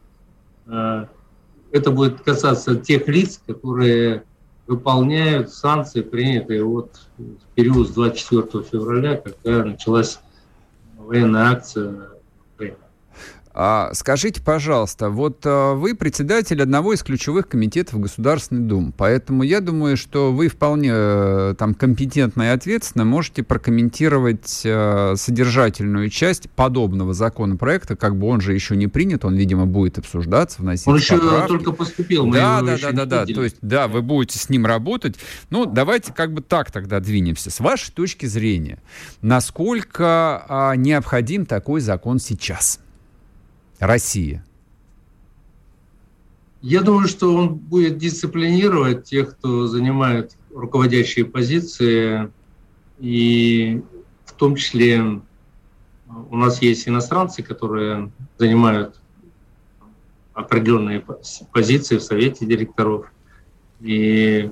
это 0.68 1.92
будет 1.92 2.22
касаться 2.22 2.76
тех 2.76 3.08
лиц, 3.08 3.42
которые 3.46 4.24
выполняют 4.68 5.52
санкции, 5.52 6.02
принятые 6.02 6.64
вот 6.64 7.02
в 7.18 7.56
период 7.56 7.88
с 7.88 7.92
24 7.94 8.64
февраля, 8.66 9.18
когда 9.18 9.64
началась 9.64 10.20
военная 10.98 11.52
акция 11.52 12.10
а, 13.60 13.90
скажите, 13.96 14.40
пожалуйста, 14.40 15.10
вот 15.10 15.40
а, 15.44 15.74
вы 15.74 15.96
председатель 15.96 16.62
одного 16.62 16.94
из 16.94 17.02
ключевых 17.02 17.48
комитетов 17.48 18.00
Государственной 18.00 18.62
Думы, 18.62 18.94
поэтому 18.96 19.42
я 19.42 19.62
думаю, 19.62 19.98
что 19.98 20.32
вы 20.32 20.48
вполне 20.48 20.92
э, 20.94 21.56
там 21.58 21.74
компетентно 21.74 22.44
и 22.44 22.48
ответственно 22.50 23.04
можете 23.04 23.42
прокомментировать 23.42 24.62
э, 24.64 25.16
содержательную 25.18 26.12
часть 26.12 26.52
подобного 26.52 27.16
законопроекта, 27.16 27.96
как 27.96 28.16
бы 28.16 28.28
он 28.28 28.42
же 28.42 28.54
еще 28.54 28.76
не 28.76 28.86
принят, 28.88 29.26
он, 29.26 29.34
видимо, 29.34 29.66
будет 29.66 29.98
обсуждаться, 29.98 30.62
вноситься 30.62 30.92
Он 30.92 30.98
еще 30.98 31.18
поправки. 31.18 31.48
только 31.48 31.72
поступил, 31.72 32.28
мы 32.28 32.36
да, 32.36 32.62
да, 32.62 32.78
да, 32.80 32.92
да, 32.92 33.06
да, 33.06 33.26
то 33.26 33.44
есть, 33.44 33.58
да, 33.62 33.88
вы 33.88 34.04
будете 34.04 34.38
с 34.38 34.50
ним 34.50 34.68
работать. 34.68 35.16
Ну, 35.50 35.66
давайте 35.66 36.14
как 36.14 36.32
бы 36.32 36.42
так 36.42 36.72
тогда 36.72 37.00
двинемся. 37.00 37.50
С 37.50 37.60
вашей 37.60 37.92
точки 37.92 38.28
зрения, 38.28 38.78
насколько 39.24 40.46
а, 40.48 40.76
необходим 40.76 41.48
такой 41.48 41.82
закон 41.82 42.20
сейчас? 42.20 42.82
России? 43.80 44.42
Я 46.62 46.82
думаю, 46.82 47.08
что 47.08 47.34
он 47.36 47.56
будет 47.56 47.98
дисциплинировать 47.98 49.06
тех, 49.06 49.38
кто 49.38 49.68
занимает 49.68 50.36
руководящие 50.54 51.26
позиции, 51.26 52.32
и 53.00 53.84
в 54.26 54.34
том 54.34 54.56
числе 54.56 55.22
у 56.30 56.36
нас 56.36 56.62
есть 56.62 56.88
иностранцы, 56.88 57.44
которые 57.44 58.12
занимают 58.38 59.00
определенные 60.34 61.04
позиции 61.52 61.98
в 61.98 62.04
совете 62.04 62.46
директоров. 62.46 63.12
И, 63.82 64.52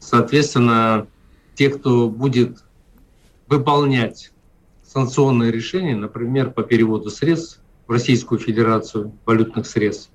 соответственно, 0.00 1.06
те, 1.54 1.70
кто 1.70 2.08
будет 2.08 2.64
выполнять 3.46 4.32
санкционные 4.84 5.52
решения, 5.52 5.94
например, 5.94 6.50
по 6.50 6.62
переводу 6.62 7.10
средств 7.10 7.60
в 7.88 7.92
Российскую 7.92 8.38
Федерацию 8.38 9.12
валютных 9.24 9.66
средств, 9.66 10.10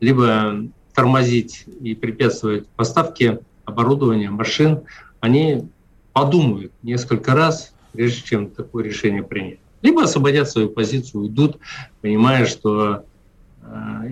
либо 0.00 0.66
тормозить 0.94 1.66
и 1.80 1.94
препятствовать 1.94 2.66
поставке 2.68 3.40
оборудования, 3.64 4.30
машин, 4.30 4.82
они 5.20 5.68
подумают 6.12 6.72
несколько 6.82 7.34
раз, 7.34 7.74
прежде 7.92 8.22
чем 8.22 8.50
такое 8.50 8.84
решение 8.84 9.22
принять. 9.22 9.58
Либо 9.82 10.04
освободят 10.04 10.48
свою 10.48 10.70
позицию, 10.70 11.22
уйдут, 11.22 11.58
понимая, 12.00 12.46
что 12.46 13.04
э, 13.60 13.66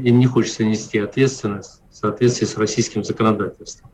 им 0.04 0.18
не 0.18 0.26
хочется 0.26 0.64
нести 0.64 0.98
ответственность 0.98 1.80
в 1.90 1.96
соответствии 1.96 2.44
с 2.44 2.58
российским 2.58 3.04
законодательством. 3.04 3.90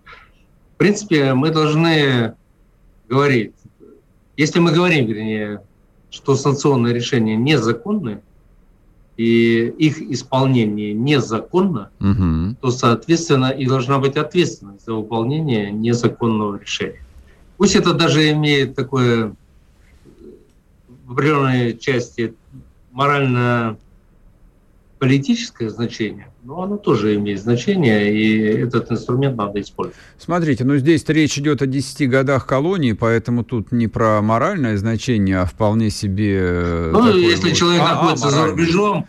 В 0.75 0.79
принципе, 0.79 1.35
мы 1.35 1.51
должны 1.51 2.35
говорить, 3.09 3.55
если 4.37 4.59
мы 4.59 4.73
говорим, 4.73 5.07
вернее, 5.07 5.63
что 6.11 6.35
санкционные 6.35 6.95
решения 6.95 7.37
незаконны, 7.37 8.23
и 9.19 9.75
их 9.79 10.01
исполнение 10.01 10.95
незаконно, 10.95 11.91
угу. 11.99 12.57
то, 12.61 12.71
соответственно, 12.71 13.51
и 13.51 13.67
должна 13.67 13.99
быть 13.99 14.17
ответственность 14.17 14.87
за 14.87 14.95
выполнение 14.95 15.73
незаконного 15.73 16.59
решения. 16.59 17.05
Пусть 17.57 17.75
это 17.75 17.95
даже 17.95 18.31
имеет 18.31 18.77
такое 18.77 19.35
в 21.05 21.13
определенной 21.13 21.77
части 21.77 22.35
морально 22.93 23.77
политическое 24.99 25.71
значение, 25.71 26.29
но 26.45 26.63
оно 26.63 26.77
тоже 26.77 27.15
имеет 27.17 27.41
значение, 27.41 28.13
и 28.13 28.39
этот 28.39 28.91
инструмент 28.91 29.37
надо 29.37 29.61
использовать. 29.61 29.97
Смотрите, 30.19 30.65
ну 30.65 30.77
здесь 30.77 31.05
речь 31.09 31.39
идет 31.39 31.63
о 31.63 31.67
10 31.67 32.09
годах 32.09 32.47
колонии, 32.47 32.93
поэтому 32.93 33.45
тут 33.45 33.73
не 33.73 33.89
про 33.89 34.21
моральное 34.23 34.77
значение, 34.77 35.39
а 35.39 35.47
вполне 35.47 35.91
себе... 35.91 36.91
Ну, 36.93 37.17
если 37.17 37.49
вот... 37.49 37.57
человек 37.57 37.83
а, 37.83 37.95
находится 37.95 38.29
а, 38.29 38.31
за 38.31 38.47
рубежом, 38.47 39.07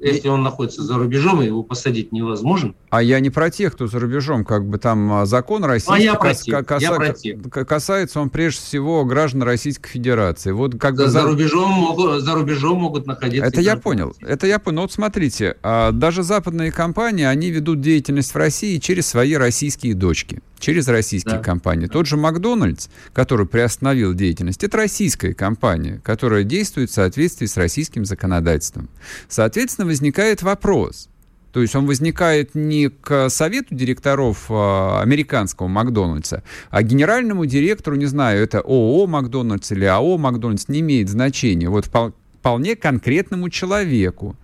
если 0.00 0.28
он 0.28 0.42
находится 0.42 0.82
за 0.82 0.96
рубежом, 0.96 1.40
его 1.40 1.62
посадить 1.62 2.12
невозможно. 2.12 2.74
А 2.90 3.02
я 3.02 3.20
не 3.20 3.30
про 3.30 3.50
тех, 3.50 3.74
кто 3.74 3.86
за 3.86 3.98
рубежом, 3.98 4.44
как 4.44 4.66
бы 4.66 4.78
там 4.78 5.12
а, 5.12 5.26
закон 5.26 5.64
российский 5.64 6.06
а 6.06 6.16
кас- 6.16 6.44
кас- 6.66 6.82
я 6.82 6.94
кас- 6.94 7.66
касается 7.66 8.20
он 8.20 8.30
прежде 8.30 8.62
всего 8.62 9.04
граждан 9.04 9.42
Российской 9.42 9.90
Федерации. 9.90 10.52
Вот 10.52 10.78
как 10.78 10.96
за, 10.96 11.04
бы 11.04 11.10
за... 11.10 11.20
за 11.20 11.26
рубежом 11.26 11.70
могут, 11.70 12.22
за 12.22 12.34
рубежом 12.34 12.78
могут 12.78 13.06
находиться. 13.06 13.46
Это 13.46 13.60
я 13.60 13.76
понял. 13.76 14.14
Это 14.20 14.46
я 14.46 14.58
понял. 14.58 14.82
Вот 14.82 14.92
смотрите, 14.92 15.56
а, 15.62 15.92
даже 15.92 16.22
западные 16.22 16.72
компании, 16.72 17.24
они 17.24 17.50
ведут 17.50 17.80
деятельность 17.80 18.32
в 18.32 18.36
России 18.36 18.78
через 18.78 19.06
свои 19.06 19.34
российские 19.34 19.94
дочки 19.94 20.40
через 20.58 20.88
российские 20.88 21.36
да. 21.36 21.42
компании. 21.42 21.86
Тот 21.86 22.06
же 22.06 22.16
Макдональдс, 22.16 22.88
который 23.12 23.46
приостановил 23.46 24.14
деятельность, 24.14 24.64
это 24.64 24.76
российская 24.76 25.34
компания, 25.34 26.00
которая 26.02 26.42
действует 26.42 26.90
в 26.90 26.94
соответствии 26.94 27.46
с 27.46 27.56
российским 27.56 28.04
законодательством. 28.04 28.88
Соответственно, 29.28 29.86
возникает 29.86 30.42
вопрос. 30.42 31.08
То 31.52 31.62
есть 31.62 31.74
он 31.74 31.86
возникает 31.86 32.54
не 32.54 32.88
к 32.88 33.30
совету 33.30 33.74
директоров 33.74 34.50
э, 34.50 35.00
американского 35.00 35.68
Макдональдса, 35.68 36.42
а 36.70 36.82
генеральному 36.82 37.46
директору, 37.46 37.96
не 37.96 38.06
знаю, 38.06 38.42
это 38.42 38.60
ООО 38.60 39.06
Макдональдс 39.06 39.72
или 39.72 39.86
АО 39.86 40.18
Макдональдс, 40.18 40.68
не 40.68 40.80
имеет 40.80 41.08
значения. 41.08 41.68
Вот 41.68 41.86
вполне 41.86 42.76
конкретному 42.76 43.48
человеку, 43.50 44.36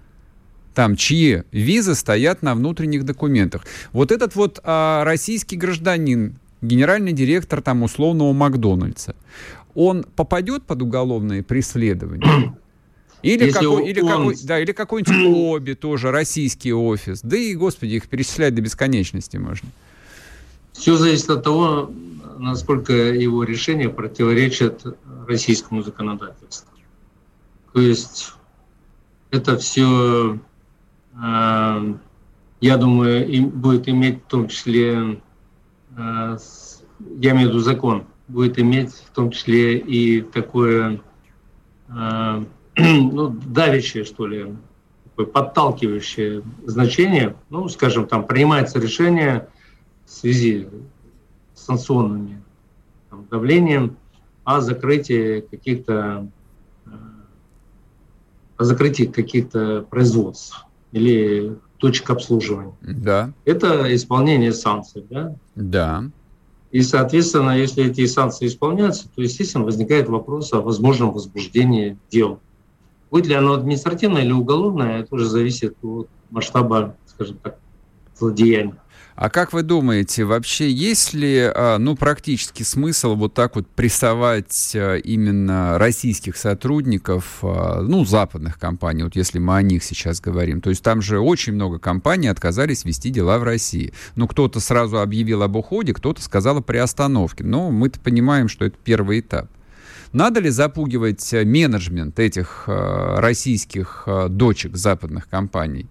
там, 0.75 0.97
чьи 0.97 1.43
визы 1.53 1.95
стоят 1.95 2.43
на 2.43 2.55
внутренних 2.55 3.05
документах. 3.05 3.65
Вот 3.93 4.11
этот 4.11 4.35
вот 4.35 4.61
а, 4.65 5.05
российский 5.05 5.57
гражданин, 5.57 6.39
генеральный 6.63 7.13
директор 7.13 7.63
там 7.63 7.83
условного 7.83 8.33
Макдональдса, 8.33 9.15
он 9.75 10.05
попадет 10.17 10.65
под 10.65 10.83
уголовное 10.83 11.43
преследование? 11.43 12.57
Или, 13.25 13.51
какой, 13.51 13.89
или, 13.89 14.01
он... 14.01 14.09
какой, 14.09 14.37
да, 14.45 14.61
или 14.61 14.73
какой-нибудь 14.73 15.57
ОБИ 15.57 15.75
тоже, 15.75 16.11
российский 16.11 16.73
офис. 16.73 17.21
Да 17.23 17.37
и, 17.37 17.55
господи, 17.55 17.95
их 17.95 18.09
перечислять 18.09 18.55
до 18.55 18.63
бесконечности 18.63 19.37
можно. 19.37 19.69
Все 20.73 20.97
зависит 20.97 21.31
от 21.31 21.43
того, 21.43 21.91
насколько 22.39 22.93
его 22.93 23.45
решения 23.45 23.89
противоречат 23.89 24.85
российскому 25.27 25.83
законодательству. 25.83 26.69
То 27.73 27.81
есть 27.81 28.33
это 29.31 29.57
все 29.57 30.39
Э, 31.23 31.95
я 32.61 32.77
думаю, 32.77 33.49
будет 33.49 33.89
иметь 33.89 34.23
в 34.25 34.27
том 34.27 34.49
числе, 34.49 35.21
э, 35.97 36.39
я 37.19 37.31
имею 37.33 37.49
в 37.49 37.53
виду 37.53 37.59
закон, 37.61 38.05
будет 38.29 38.59
иметь 38.59 38.93
в 38.93 39.11
том 39.15 39.31
числе 39.31 39.79
и 39.79 40.23
такое, 40.23 41.01
э, 41.89 42.45
ну, 42.77 43.29
давящее, 43.29 44.05
что 44.05 44.27
ли, 44.27 44.55
подталкивающее 45.17 46.43
значение. 46.67 47.37
Ну, 47.51 47.69
скажем, 47.69 48.07
там 48.07 48.27
принимается 48.27 48.79
решение 48.79 49.49
в 50.07 50.11
связи 50.11 50.69
с 51.55 51.65
санкционными 51.65 52.43
там, 53.11 53.27
давлением 53.31 53.97
о 54.45 54.61
закрытии 54.61 55.41
каких-то 55.41 56.29
о 58.57 58.65
закрытии 58.65 59.05
каких-то 59.05 59.85
производств 59.91 60.65
или 60.93 61.57
точек 61.79 62.11
обслуживания. 62.11 62.75
Да. 62.83 63.33
Это 63.45 63.93
исполнение 63.95 64.53
санкций, 64.53 65.05
да? 65.11 65.35
Да. 65.57 66.05
И, 66.71 66.83
соответственно, 66.83 67.59
если 67.59 67.85
эти 67.85 68.07
санкции 68.07 68.47
исполняются, 68.47 69.09
то, 69.09 69.23
естественно, 69.23 69.65
возникает 69.65 70.09
вопрос 70.09 70.53
о 70.53 70.61
возможном 70.61 71.13
возбуждении 71.13 71.99
дел. 72.11 72.41
Будет 73.15 73.29
ли 73.29 73.35
оно 73.37 73.53
административное 73.53 74.25
или 74.25 74.33
уголовное, 74.33 75.03
это 75.03 75.15
уже 75.15 75.29
зависит 75.29 75.77
от 75.85 76.09
масштаба, 76.31 76.97
скажем 77.07 77.39
так, 77.41 77.59
злодеяния. 78.19 78.75
А 79.15 79.31
как 79.31 79.53
вы 79.53 79.63
думаете, 79.63 80.25
вообще 80.25 80.69
есть 80.69 81.15
ли, 81.15 81.49
а, 81.55 81.79
ну, 81.79 81.95
практический 81.95 82.65
смысл 82.65 83.15
вот 83.15 83.33
так 83.33 83.55
вот 83.55 83.69
прессовать 83.69 84.73
а, 84.75 84.97
именно 84.97 85.79
российских 85.79 86.37
сотрудников, 86.37 87.39
а, 87.43 87.83
ну, 87.83 88.05
западных 88.05 88.59
компаний, 88.59 89.05
вот 89.05 89.15
если 89.15 89.39
мы 89.39 89.59
о 89.59 89.63
них 89.63 89.85
сейчас 89.85 90.21
говорим? 90.21 90.61
То 90.61 90.71
есть 90.71 90.83
там 90.83 91.01
же 91.01 91.21
очень 91.21 91.53
много 91.53 91.79
компаний 91.79 92.27
отказались 92.27 92.85
вести 92.85 93.11
дела 93.11 93.39
в 93.39 93.45
России. 93.45 93.93
Ну, 94.17 94.27
кто-то 94.27 94.59
сразу 94.59 94.99
объявил 94.99 95.45
об 95.45 95.55
уходе, 95.55 95.95
кто-то 95.95 96.21
сказал 96.21 96.57
о 96.57 96.63
приостановке. 96.63 97.45
Но 97.45 97.71
мы-то 97.71 98.01
понимаем, 98.01 98.49
что 98.49 98.65
это 98.65 98.77
первый 98.83 99.21
этап. 99.21 99.47
Надо 100.15 100.41
ли 100.41 100.49
запугивать 100.49 101.33
менеджмент 101.33 102.19
этих 102.19 102.65
российских 102.67 104.09
дочек 104.31 104.77
западных 104.77 105.29
компаний? 105.29 105.87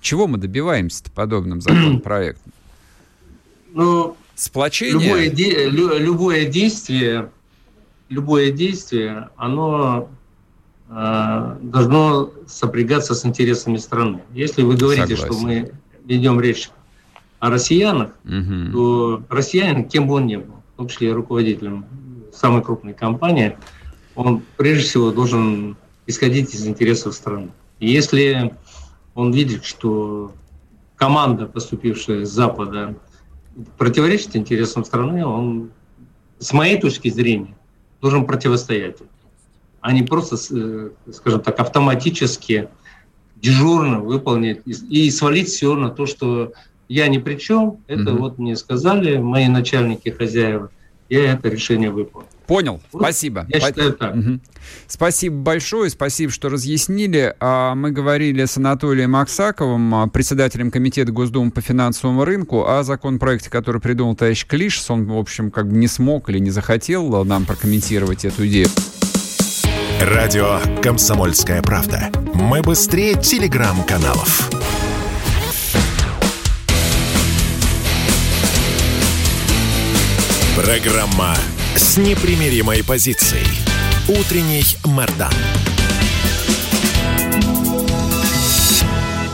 Чего 0.00 0.26
мы 0.26 0.38
добиваемся 0.38 1.04
подобным 1.14 1.60
законопроектом? 1.60 2.52
Ну, 3.70 4.16
Сплочение? 4.34 5.08
Любое, 5.08 5.30
де, 5.30 5.68
любое 5.68 6.46
действие, 6.46 7.30
любое 8.08 8.52
действие, 8.52 9.30
оно 9.36 10.08
э, 10.88 11.56
должно 11.60 12.32
сопрягаться 12.46 13.14
с 13.14 13.26
интересами 13.26 13.76
страны. 13.76 14.22
Если 14.32 14.62
вы 14.62 14.76
говорите, 14.76 15.16
Согласен. 15.16 15.34
что 15.34 15.44
мы 15.44 15.72
ведем 16.06 16.40
речь 16.40 16.70
о 17.40 17.50
россиянах, 17.50 18.12
угу. 18.24 18.72
то 18.72 19.22
россиянин, 19.28 19.88
кем 19.88 20.06
бы 20.06 20.14
он 20.14 20.26
ни 20.26 20.36
был, 20.36 20.54
в 20.74 20.76
том 20.76 20.88
числе 20.88 21.12
руководителем 21.12 21.84
самой 22.32 22.62
крупной 22.62 22.94
компании, 22.94 23.56
он 24.14 24.42
прежде 24.56 24.84
всего 24.84 25.10
должен 25.10 25.76
исходить 26.06 26.54
из 26.54 26.66
интересов 26.66 27.14
страны. 27.14 27.50
И 27.78 27.90
если 27.90 28.54
он 29.14 29.32
видит, 29.32 29.64
что 29.64 30.32
команда, 30.96 31.46
поступившая 31.46 32.24
с 32.24 32.30
Запада, 32.30 32.96
противоречит 33.76 34.36
интересам 34.36 34.84
страны, 34.84 35.24
он, 35.24 35.70
с 36.38 36.52
моей 36.52 36.80
точки 36.80 37.08
зрения, 37.08 37.56
должен 38.00 38.26
противостоять, 38.26 38.98
а 39.80 39.92
не 39.92 40.02
просто, 40.02 40.36
э, 40.50 40.90
скажем 41.12 41.40
так, 41.40 41.58
автоматически, 41.60 42.68
дежурно 43.36 44.00
выполнить 44.00 44.62
и 44.66 45.10
свалить 45.10 45.48
все 45.48 45.74
на 45.74 45.90
то, 45.90 46.06
что 46.06 46.52
я 46.88 47.06
ни 47.08 47.18
при 47.18 47.36
чем, 47.36 47.78
это 47.86 48.12
угу. 48.12 48.22
вот 48.22 48.38
мне 48.38 48.56
сказали 48.56 49.18
мои 49.18 49.48
начальники, 49.48 50.08
хозяева, 50.08 50.70
я 51.08 51.32
это 51.32 51.48
решение 51.48 51.90
выполнил. 51.90 52.28
Понял, 52.46 52.80
вот, 52.92 53.02
спасибо. 53.02 53.46
Я 53.50 53.60
считаю 53.60 53.92
так. 53.92 54.16
Угу. 54.16 54.40
Спасибо 54.86 55.36
большое, 55.36 55.90
спасибо, 55.90 56.32
что 56.32 56.48
разъяснили. 56.48 57.34
А, 57.40 57.74
мы 57.74 57.90
говорили 57.90 58.44
с 58.46 58.56
Анатолием 58.56 59.16
Аксаковым, 59.16 59.94
а, 59.94 60.06
председателем 60.06 60.70
Комитета 60.70 61.12
Госдумы 61.12 61.50
по 61.50 61.60
финансовому 61.60 62.24
рынку, 62.24 62.66
о 62.66 62.82
законопроекте, 62.84 63.50
который 63.50 63.82
придумал 63.82 64.16
товарищ 64.16 64.46
Клиш. 64.46 64.82
Он, 64.90 65.04
в 65.04 65.16
общем, 65.18 65.50
как 65.50 65.68
бы 65.68 65.76
не 65.76 65.88
смог 65.88 66.30
или 66.30 66.38
не 66.38 66.50
захотел 66.50 67.24
нам 67.24 67.44
прокомментировать 67.44 68.24
эту 68.24 68.46
идею. 68.46 68.68
Радио 70.00 70.60
«Комсомольская 70.80 71.60
правда». 71.60 72.10
Мы 72.32 72.62
быстрее 72.62 73.14
телеграм-каналов. 73.14 74.48
Программа 80.64 81.36
с 81.76 81.98
непримиримой 81.98 82.82
позицией. 82.82 83.46
Утренний 84.08 84.64
Мордан. 84.84 85.30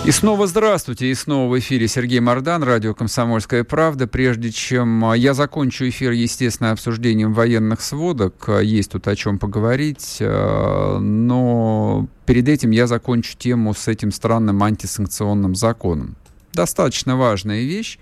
И 0.04 0.10
снова 0.10 0.46
здравствуйте, 0.46 1.06
и 1.06 1.14
снова 1.14 1.50
в 1.50 1.58
эфире 1.58 1.88
Сергей 1.88 2.20
Мордан, 2.20 2.62
радио 2.62 2.92
«Комсомольская 2.92 3.64
правда». 3.64 4.06
Прежде 4.06 4.52
чем 4.52 5.02
а, 5.02 5.16
я 5.16 5.32
закончу 5.32 5.88
эфир, 5.88 6.10
естественно, 6.12 6.72
обсуждением 6.72 7.32
военных 7.32 7.80
сводок, 7.80 8.44
а, 8.48 8.58
есть 8.58 8.90
тут 8.90 9.08
о 9.08 9.16
чем 9.16 9.38
поговорить, 9.38 10.18
а, 10.20 10.98
но 10.98 12.06
перед 12.26 12.50
этим 12.50 12.70
я 12.70 12.86
закончу 12.86 13.34
тему 13.38 13.72
с 13.72 13.88
этим 13.88 14.12
странным 14.12 14.62
антисанкционным 14.62 15.54
законом. 15.54 16.16
Достаточно 16.52 17.16
важная 17.16 17.62
вещь. 17.62 17.98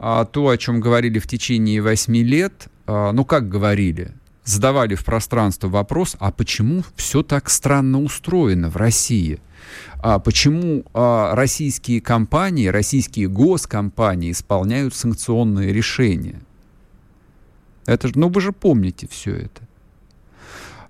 То, 0.00 0.48
о 0.48 0.56
чем 0.56 0.80
говорили 0.80 1.18
в 1.18 1.26
течение 1.26 1.82
восьми 1.82 2.22
лет, 2.22 2.68
а, 2.86 3.12
ну 3.12 3.24
как 3.24 3.48
говорили, 3.48 4.12
задавали 4.44 4.94
в 4.94 5.04
пространство 5.04 5.68
вопрос, 5.68 6.16
а 6.18 6.32
почему 6.32 6.82
все 6.96 7.22
так 7.22 7.50
странно 7.50 8.00
устроено 8.00 8.70
в 8.70 8.76
России? 8.76 9.40
А 9.98 10.18
почему 10.18 10.84
а, 10.94 11.34
российские 11.34 12.00
компании, 12.00 12.66
российские 12.68 13.28
госкомпании 13.28 14.32
исполняют 14.32 14.94
санкционные 14.94 15.72
решения? 15.72 16.40
Это 17.86 18.08
же, 18.08 18.18
ну 18.18 18.28
вы 18.28 18.40
же 18.40 18.52
помните 18.52 19.06
все 19.10 19.34
это. 19.34 19.68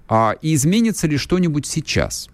А, 0.09 0.37
изменится 0.41 1.07
ли 1.07 1.17
что-нибудь 1.17 1.67
сейчас? 1.67 2.29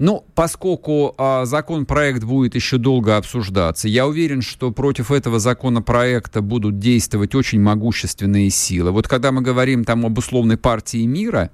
Ну, 0.00 0.24
поскольку 0.34 1.14
а, 1.18 1.44
законопроект 1.44 2.24
будет 2.24 2.54
еще 2.54 2.78
долго 2.78 3.18
обсуждаться, 3.18 3.86
я 3.86 4.06
уверен, 4.06 4.40
что 4.40 4.70
против 4.70 5.12
этого 5.12 5.38
законопроекта 5.38 6.40
будут 6.40 6.78
действовать 6.78 7.34
очень 7.34 7.60
могущественные 7.60 8.48
силы. 8.48 8.92
Вот 8.92 9.06
когда 9.08 9.30
мы 9.30 9.42
говорим 9.42 9.84
там 9.84 10.06
об 10.06 10.16
условной 10.16 10.56
партии 10.56 11.04
мира 11.04 11.50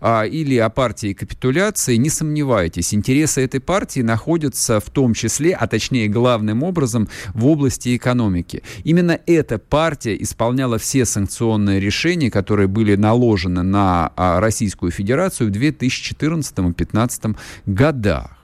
а, 0.00 0.22
или 0.22 0.56
о 0.56 0.70
партии 0.70 1.12
капитуляции, 1.12 1.96
не 1.96 2.08
сомневайтесь, 2.08 2.94
интересы 2.94 3.42
этой 3.42 3.60
партии 3.60 4.00
находятся 4.00 4.80
в 4.80 4.88
том 4.88 5.12
числе, 5.12 5.52
а 5.52 5.66
точнее 5.66 6.08
главным 6.08 6.62
образом, 6.62 7.06
в 7.34 7.46
области 7.46 7.94
экономики. 7.94 8.62
Именно 8.82 9.20
эта 9.26 9.58
партия 9.58 10.16
исполняла 10.22 10.78
все 10.78 11.04
санкционные 11.04 11.80
решения, 11.80 12.30
которые 12.30 12.66
были 12.66 12.96
наложены 12.96 13.62
на 13.62 14.10
а, 14.16 14.40
Российскую 14.40 14.90
Федерацию 14.90 15.52
в 15.52 15.54
2014-2015 15.54 17.36
году 17.66 17.89
годах. 17.90 18.36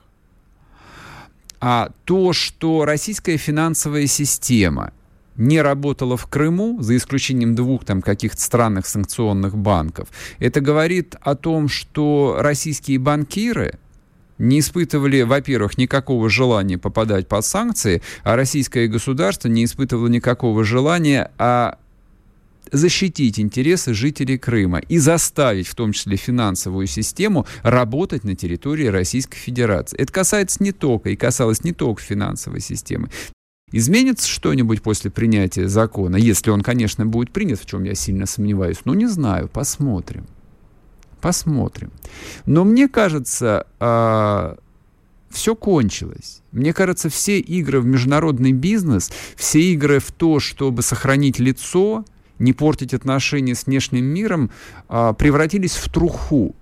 А 1.61 1.91
то, 2.05 2.33
что 2.33 2.85
российская 2.85 3.37
финансовая 3.37 4.07
система 4.07 4.93
не 5.37 5.63
работала 5.63 6.17
в 6.17 6.27
Крыму, 6.27 6.83
за 6.83 6.97
исключением 6.97 7.55
двух 7.55 7.85
там 7.85 8.03
каких-то 8.03 8.41
странных 8.41 8.87
санкционных 8.87 9.57
банков, 9.57 10.09
это 10.39 10.61
говорит 10.61 11.17
о 11.21 11.35
том, 11.35 11.69
что 11.69 12.37
российские 12.39 12.99
банкиры 12.99 13.79
не 14.39 14.61
испытывали, 14.61 15.23
во-первых, 15.23 15.79
никакого 15.79 16.29
желания 16.29 16.77
попадать 16.77 17.27
под 17.27 17.45
санкции, 17.45 18.03
а 18.23 18.37
российское 18.37 18.87
государство 18.87 19.49
не 19.49 19.65
испытывало 19.65 20.09
никакого 20.09 20.63
желания 20.65 21.31
а 21.39 21.79
защитить 22.73 23.39
интересы 23.39 23.95
жителей 23.95 24.39
Крыма 24.39 24.79
и 24.79 24.99
заставить, 24.99 25.69
в 25.69 25.75
том 25.75 25.93
числе 25.93 26.17
финансовую 26.17 26.87
систему, 26.87 27.47
работать 27.63 28.25
на 28.25 28.35
территории 28.35 28.87
Российской 28.87 29.39
Федерации. 29.39 29.99
Это 29.99 30.13
касается 30.13 30.63
не 30.63 30.73
только, 30.73 31.11
и 31.11 31.17
касалось 31.17 31.65
не 31.65 31.73
только 31.73 32.03
финансовой 32.03 32.61
системы. 32.61 33.11
Изменится 33.73 34.29
что-нибудь 34.29 34.83
после 34.83 35.11
принятия 35.11 35.69
закона, 35.69 36.17
если 36.17 36.51
он, 36.51 36.63
конечно, 36.63 37.05
будет 37.05 37.33
принят, 37.33 37.61
в 37.61 37.67
чем 37.67 37.83
я 37.83 37.95
сильно 37.95 38.27
сомневаюсь? 38.27 38.79
Ну, 38.85 38.95
не 38.95 39.07
знаю, 39.07 39.49
посмотрим. 39.49 40.27
Посмотрим. 41.21 41.91
Но 42.45 42.65
мне 42.65 42.89
кажется, 42.89 43.67
а, 43.81 44.57
все 45.31 45.55
кончилось. 45.55 46.43
Мне 46.53 46.73
кажется, 46.73 47.09
все 47.09 47.41
игры 47.41 47.81
в 47.81 47.87
международный 47.87 48.53
бизнес, 48.53 49.11
все 49.37 49.61
игры 49.73 49.99
в 49.99 50.13
то, 50.13 50.41
чтобы 50.41 50.83
сохранить 50.83 51.39
лицо, 51.39 52.05
не 52.39 52.53
портить 52.53 52.95
отношения 52.95 53.55
с 53.55 53.67
внешним 53.67 54.05
миром, 54.05 54.51
а, 54.89 55.13
превратились 55.13 55.77
в 55.77 55.91
труху. 55.91 56.55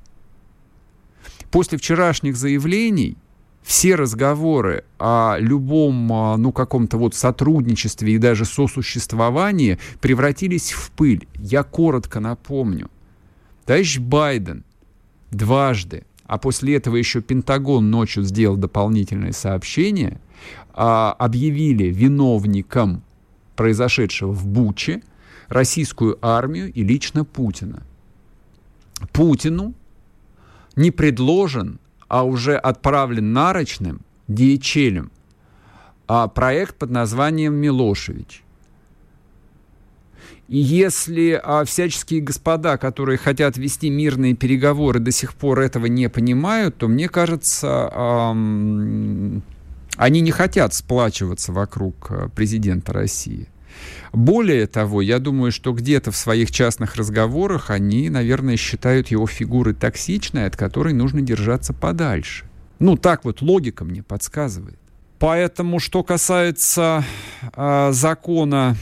После 1.50 1.78
вчерашних 1.78 2.36
заявлений 2.36 3.16
все 3.62 3.94
разговоры 3.94 4.84
о 4.98 5.36
любом, 5.38 6.12
а, 6.12 6.36
ну, 6.36 6.52
каком-то 6.52 6.98
вот 6.98 7.14
сотрудничестве 7.14 8.14
и 8.14 8.18
даже 8.18 8.44
сосуществовании 8.44 9.78
превратились 10.00 10.72
в 10.72 10.90
пыль. 10.90 11.26
Я 11.38 11.62
коротко 11.62 12.20
напомню. 12.20 12.90
Товарищ 13.64 13.98
Байден 13.98 14.64
дважды, 15.30 16.04
а 16.26 16.38
после 16.38 16.76
этого 16.76 16.96
еще 16.96 17.20
Пентагон 17.20 17.90
ночью 17.90 18.22
сделал 18.22 18.56
дополнительное 18.56 19.32
сообщение, 19.32 20.20
а, 20.72 21.12
объявили 21.18 21.84
виновником 21.84 23.02
произошедшего 23.56 24.32
в 24.32 24.46
Буче– 24.46 25.02
российскую 25.48 26.18
армию 26.20 26.72
и 26.72 26.82
лично 26.82 27.24
Путина. 27.24 27.82
Путину 29.12 29.74
не 30.76 30.90
предложен, 30.90 31.78
а 32.08 32.24
уже 32.24 32.56
отправлен 32.56 33.32
нарочным 33.32 34.00
DHL 34.28 35.10
а 36.06 36.28
проект 36.28 36.76
под 36.76 36.90
названием 36.90 37.54
«Милошевич». 37.54 38.42
И 40.48 40.58
если 40.58 41.40
а, 41.42 41.64
всяческие 41.64 42.20
господа, 42.20 42.76
которые 42.76 43.16
хотят 43.16 43.56
вести 43.56 43.88
мирные 43.88 44.34
переговоры, 44.34 45.00
до 45.00 45.10
сих 45.10 45.32
пор 45.34 45.60
этого 45.60 45.86
не 45.86 46.10
понимают, 46.10 46.76
то 46.76 46.86
мне 46.86 47.08
кажется, 47.08 47.90
эм, 47.94 49.42
они 49.96 50.20
не 50.20 50.30
хотят 50.32 50.74
сплачиваться 50.74 51.50
вокруг 51.50 52.10
э, 52.10 52.28
президента 52.28 52.92
России. 52.92 53.48
Более 54.12 54.66
того, 54.66 55.02
я 55.02 55.18
думаю, 55.18 55.52
что 55.52 55.72
где-то 55.72 56.10
в 56.10 56.16
своих 56.16 56.50
частных 56.50 56.96
разговорах 56.96 57.70
они, 57.70 58.10
наверное, 58.10 58.56
считают 58.56 59.08
его 59.08 59.26
фигурой 59.26 59.74
токсичной, 59.74 60.46
от 60.46 60.56
которой 60.56 60.92
нужно 60.92 61.20
держаться 61.20 61.72
подальше. 61.72 62.44
Ну, 62.78 62.96
так 62.96 63.24
вот 63.24 63.42
логика 63.42 63.84
мне 63.84 64.02
подсказывает. 64.02 64.78
Поэтому, 65.18 65.78
что 65.78 66.02
касается 66.02 67.04
э, 67.56 67.90
закона 67.92 68.76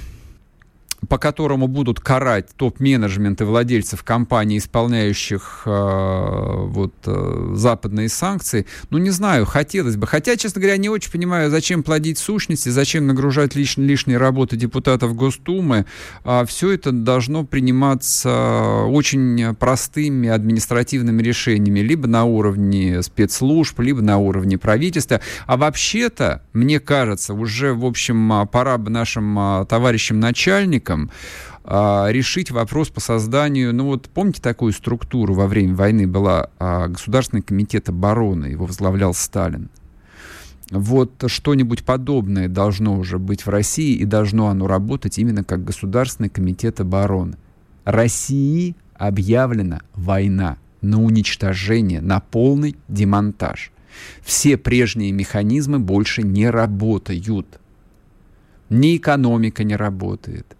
по 1.09 1.18
которому 1.18 1.66
будут 1.66 2.00
карать 2.00 2.50
топ-менеджмент 2.57 3.40
и 3.40 3.44
владельцев 3.44 4.05
компаний, 4.05 4.59
исполняющих 4.59 5.62
э, 5.66 6.66
вот, 6.66 6.94
э, 7.07 7.53
западные 7.55 8.09
санкции, 8.09 8.66
ну, 8.90 8.98
не 8.98 9.11
знаю, 9.11 9.44
хотелось 9.44 9.96
бы. 9.96 10.07
Хотя, 10.07 10.36
честно 10.36 10.61
говоря, 10.61 10.76
не 10.76 10.88
очень 10.88 11.11
понимаю, 11.11 11.50
зачем 11.50 11.82
плодить 11.82 12.18
сущности, 12.18 12.68
зачем 12.68 13.07
нагружать 13.07 13.57
лиш, 13.57 13.76
лишние 13.76 14.18
работы 14.18 14.57
депутатов 14.57 15.14
Госдумы. 15.16 15.86
А 16.24 16.44
все 16.44 16.70
это 16.70 16.92
должно 16.92 17.44
приниматься 17.44 18.84
очень 18.88 19.55
простыми 19.57 20.28
административными 20.28 21.20
решениями, 21.22 21.80
либо 21.80 22.07
на 22.07 22.24
уровне 22.24 23.03
спецслужб, 23.03 23.80
либо 23.80 24.00
на 24.03 24.18
уровне 24.18 24.57
правительства. 24.57 25.20
А 25.46 25.57
вообще-то, 25.57 26.42
мне 26.53 26.78
кажется, 26.78 27.34
уже, 27.34 27.74
в 27.74 27.84
общем, 27.84 28.48
пора 28.53 28.78
бы 28.78 28.90
нашим 28.90 29.38
а, 29.38 29.64
товарищам 29.64 30.20
начальникам 30.20 30.91
союзникам 30.93 31.11
а, 31.64 32.09
решить 32.11 32.51
вопрос 32.51 32.88
по 32.88 33.01
созданию, 33.01 33.74
ну 33.74 33.86
вот 33.86 34.09
помните 34.09 34.43
такую 34.43 34.72
структуру 34.72 35.34
во 35.34 35.47
время 35.47 35.74
войны 35.74 36.07
была 36.07 36.51
а, 36.59 36.88
Государственный 36.88 37.43
комитет 37.43 37.88
обороны, 37.88 38.47
его 38.47 38.66
возглавлял 38.66 39.14
Сталин. 39.14 39.70
Вот 40.70 41.22
что-нибудь 41.26 41.84
подобное 41.84 42.49
должно 42.49 42.97
уже 42.99 43.18
быть 43.18 43.45
в 43.45 43.51
России, 43.51 43.95
и 43.95 44.05
должно 44.05 44.49
оно 44.49 44.66
работать 44.66 45.18
именно 45.18 45.45
как 45.45 45.64
Государственный 45.64 46.30
комитет 46.30 46.80
обороны. 46.80 47.36
России 47.84 48.74
объявлена 48.95 49.82
война 49.95 50.57
на 50.80 51.03
уничтожение, 51.03 52.01
на 52.01 52.20
полный 52.20 52.76
демонтаж. 52.88 53.70
Все 54.22 54.57
прежние 54.57 55.12
механизмы 55.12 55.78
больше 55.78 56.22
не 56.22 56.49
работают. 56.49 57.61
Ни 58.70 58.97
экономика 58.97 59.62
не 59.62 59.76
работает, 59.76 60.57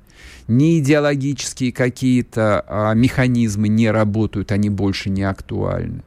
ни 0.53 0.79
идеологические 0.79 1.73
какие-то 1.73 2.65
а, 2.67 2.95
механизмы 2.95 3.69
не 3.69 3.91
работают, 3.91 4.53
они 4.53 4.71
больше 4.71 5.11
не 5.11 5.23
актуальны. 5.23 6.03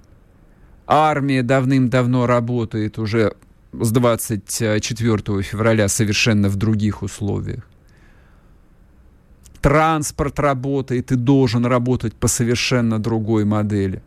Армия 0.87 1.43
давным-давно 1.43 2.27
работает 2.27 2.99
уже 2.99 3.33
с 3.73 3.91
24 3.91 5.41
февраля 5.41 5.87
совершенно 5.87 6.49
в 6.49 6.55
других 6.55 7.01
условиях. 7.01 7.67
Транспорт 9.61 10.39
работает 10.39 11.11
и 11.11 11.15
должен 11.15 11.65
работать 11.65 12.13
по 12.13 12.27
совершенно 12.27 12.99
другой 12.99 13.45
модели. 13.45 14.01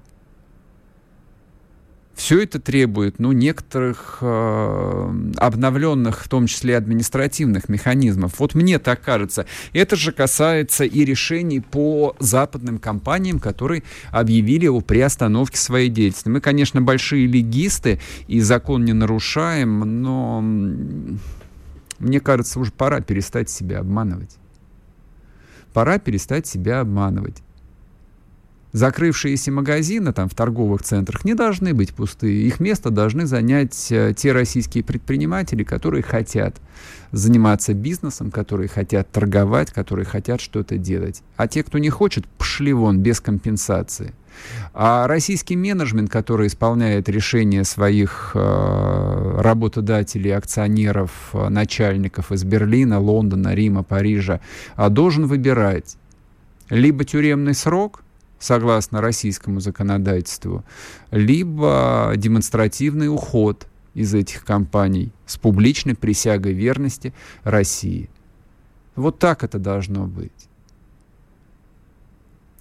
Все 2.19 2.43
это 2.43 2.59
требует 2.59 3.21
ну, 3.21 3.31
некоторых 3.31 4.19
э, 4.23 5.15
обновленных, 5.37 6.25
в 6.25 6.29
том 6.29 6.49
числе 6.49 6.77
административных 6.77 7.69
механизмов. 7.69 8.41
Вот 8.41 8.57
мне 8.57 8.81
так 8.81 9.03
кажется. 9.03 9.47
Это 9.73 9.95
же 9.95 10.11
касается 10.11 10.83
и 10.83 11.05
решений 11.05 11.61
по 11.61 12.17
западным 12.19 12.81
компаниям, 12.81 13.39
которые 13.39 13.85
объявили 14.11 14.67
о 14.67 14.81
приостановке 14.81 15.59
своей 15.59 15.91
деятельности. 15.91 16.29
Мы, 16.29 16.41
конечно, 16.41 16.83
большие 16.83 17.29
легисты 17.29 18.01
и 18.27 18.41
закон 18.41 18.85
не 18.85 18.95
нарушаем, 18.95 20.03
но 20.03 20.41
мне 22.01 22.19
кажется, 22.19 22.59
уже 22.59 22.73
пора 22.73 23.01
перестать 23.01 23.49
себя 23.49 23.79
обманывать. 23.79 24.39
Пора 25.73 26.01
перестать 26.01 26.49
себя 26.49 26.81
обманывать. 26.81 27.45
Закрывшиеся 28.73 29.51
магазины 29.51 30.13
там 30.13 30.29
в 30.29 30.35
торговых 30.35 30.83
центрах 30.83 31.25
не 31.25 31.35
должны 31.35 31.73
быть 31.73 31.95
пустые. 31.95 32.47
Их 32.47 32.61
место 32.61 32.91
должны 32.91 33.25
занять 33.25 33.91
э, 33.91 34.13
те 34.15 34.33
российские 34.33 34.85
предприниматели, 34.85 35.65
которые 35.65 36.03
хотят 36.03 36.57
заниматься 37.11 37.73
бизнесом, 37.73 38.31
которые 38.31 38.69
хотят 38.69 39.11
торговать, 39.11 39.71
которые 39.71 40.05
хотят 40.05 40.43
что-то 40.43 40.77
делать. 40.77 41.23
А 41.37 41.49
те, 41.49 41.63
кто 41.63 41.79
не 41.79 41.89
хочет, 41.89 42.27
пошли 42.27 42.75
вон 42.75 42.99
без 42.99 43.21
компенсации. 43.21 44.13
А 44.75 45.07
российский 45.07 45.57
менеджмент, 45.57 46.11
который 46.11 46.49
исполняет 46.49 47.09
решения 47.09 47.65
своих 47.65 48.33
э, 48.35 49.41
работодателей, 49.41 50.37
акционеров, 50.37 51.31
э, 51.33 51.49
начальников 51.49 52.33
из 52.33 52.45
Берлина, 52.45 53.01
Лондона, 53.01 53.55
Рима, 53.55 53.83
Парижа, 53.83 54.41
э, 54.77 54.89
должен 54.91 55.27
выбирать 55.27 55.97
либо 56.69 57.05
тюремный 57.05 57.55
срок– 57.55 58.03
согласно 58.39 59.01
российскому 59.01 59.61
законодательству, 59.61 60.65
либо 61.11 62.13
демонстративный 62.17 63.13
уход 63.13 63.67
из 63.95 64.15
этих 64.15 64.45
компаний 64.45 65.13
с 65.27 65.37
публичной 65.37 65.95
присягой 65.95 66.53
верности 66.53 67.13
России. 67.43 68.09
Вот 68.97 69.19
так 69.19 69.45
это 69.45 69.59
должно 69.59 70.07
быть. 70.07 70.49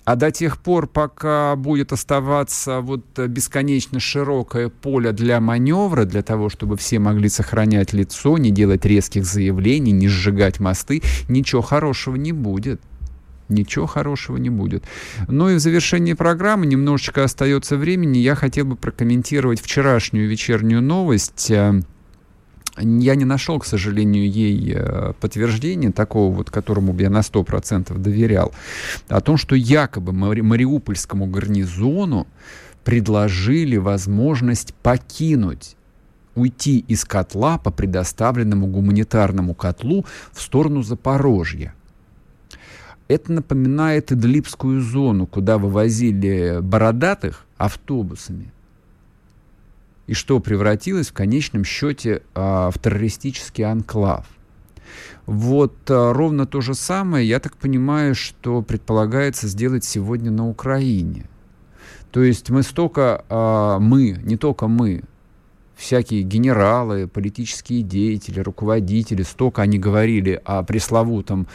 А 0.07 0.15
до 0.15 0.31
тех 0.31 0.57
пор, 0.59 0.87
пока 0.87 1.53
будет 1.57 1.91
оставаться 1.91 2.79
вот 2.79 3.03
бесконечно 3.19 3.99
широкое 3.99 4.69
поле 4.69 5.11
для 5.11 5.41
маневра, 5.41 6.05
для 6.05 6.23
того, 6.23 6.47
чтобы 6.47 6.77
все 6.77 6.97
могли 6.97 7.27
сохранять 7.27 7.91
лицо, 7.91 8.37
не 8.37 8.51
делать 8.51 8.85
резких 8.85 9.25
заявлений, 9.25 9.91
не 9.91 10.07
сжигать 10.07 10.61
мосты, 10.61 11.01
ничего 11.27 11.61
хорошего 11.61 12.15
не 12.15 12.31
будет 12.31 12.79
ничего 13.49 13.85
хорошего 13.85 14.37
не 14.37 14.49
будет. 14.49 14.83
Ну 15.27 15.49
и 15.49 15.55
в 15.55 15.59
завершении 15.59 16.13
программы 16.13 16.65
немножечко 16.65 17.23
остается 17.23 17.77
времени. 17.77 18.17
Я 18.17 18.35
хотел 18.35 18.65
бы 18.65 18.75
прокомментировать 18.75 19.61
вчерашнюю 19.61 20.29
вечернюю 20.29 20.81
новость. 20.81 21.51
Э, 21.51 21.81
я 22.79 23.15
не 23.15 23.25
нашел, 23.25 23.59
к 23.59 23.65
сожалению, 23.65 24.29
ей 24.29 24.73
э, 24.75 25.13
подтверждения 25.19 25.91
такого, 25.91 26.33
вот, 26.33 26.51
которому 26.51 26.95
я 26.99 27.09
на 27.09 27.19
100% 27.19 27.97
доверял, 27.97 28.53
о 29.07 29.21
том, 29.21 29.37
что 29.37 29.55
якобы 29.55 30.13
Мари 30.13 30.41
Мариупольскому 30.41 31.25
гарнизону 31.25 32.27
предложили 32.83 33.77
возможность 33.77 34.73
покинуть 34.75 35.75
уйти 36.35 36.79
из 36.87 37.03
котла 37.03 37.57
по 37.57 37.71
предоставленному 37.71 38.67
гуманитарному 38.67 39.55
котлу 39.55 40.05
в 40.31 40.41
сторону 40.41 40.83
Запорожья. 40.83 41.73
Это 43.07 43.31
напоминает 43.31 44.11
Идлибскую 44.11 44.81
зону, 44.81 45.27
куда 45.27 45.57
вывозили 45.57 46.59
бородатых 46.61 47.45
автобусами 47.57 48.51
и 50.07 50.13
что 50.13 50.39
превратилось 50.39 51.09
в 51.09 51.13
конечном 51.13 51.63
счете 51.63 52.21
а, 52.33 52.71
в 52.71 52.79
террористический 52.79 53.65
анклав. 53.65 54.25
Вот 55.25 55.75
а, 55.89 56.13
ровно 56.13 56.45
то 56.45 56.61
же 56.61 56.73
самое, 56.73 57.27
я 57.27 57.39
так 57.39 57.57
понимаю, 57.57 58.15
что 58.15 58.61
предполагается 58.61 59.47
сделать 59.47 59.83
сегодня 59.83 60.31
на 60.31 60.47
Украине. 60.47 61.25
То 62.11 62.23
есть 62.23 62.49
мы 62.49 62.63
столько, 62.63 63.25
а, 63.29 63.79
мы, 63.79 64.19
не 64.23 64.37
только 64.37 64.67
мы, 64.67 65.03
всякие 65.75 66.23
генералы, 66.23 67.07
политические 67.07 67.83
деятели, 67.83 68.39
руководители, 68.39 69.21
столько 69.23 69.61
они 69.61 69.77
говорили 69.77 70.41
о 70.43 70.63
пресловутом 70.63 71.47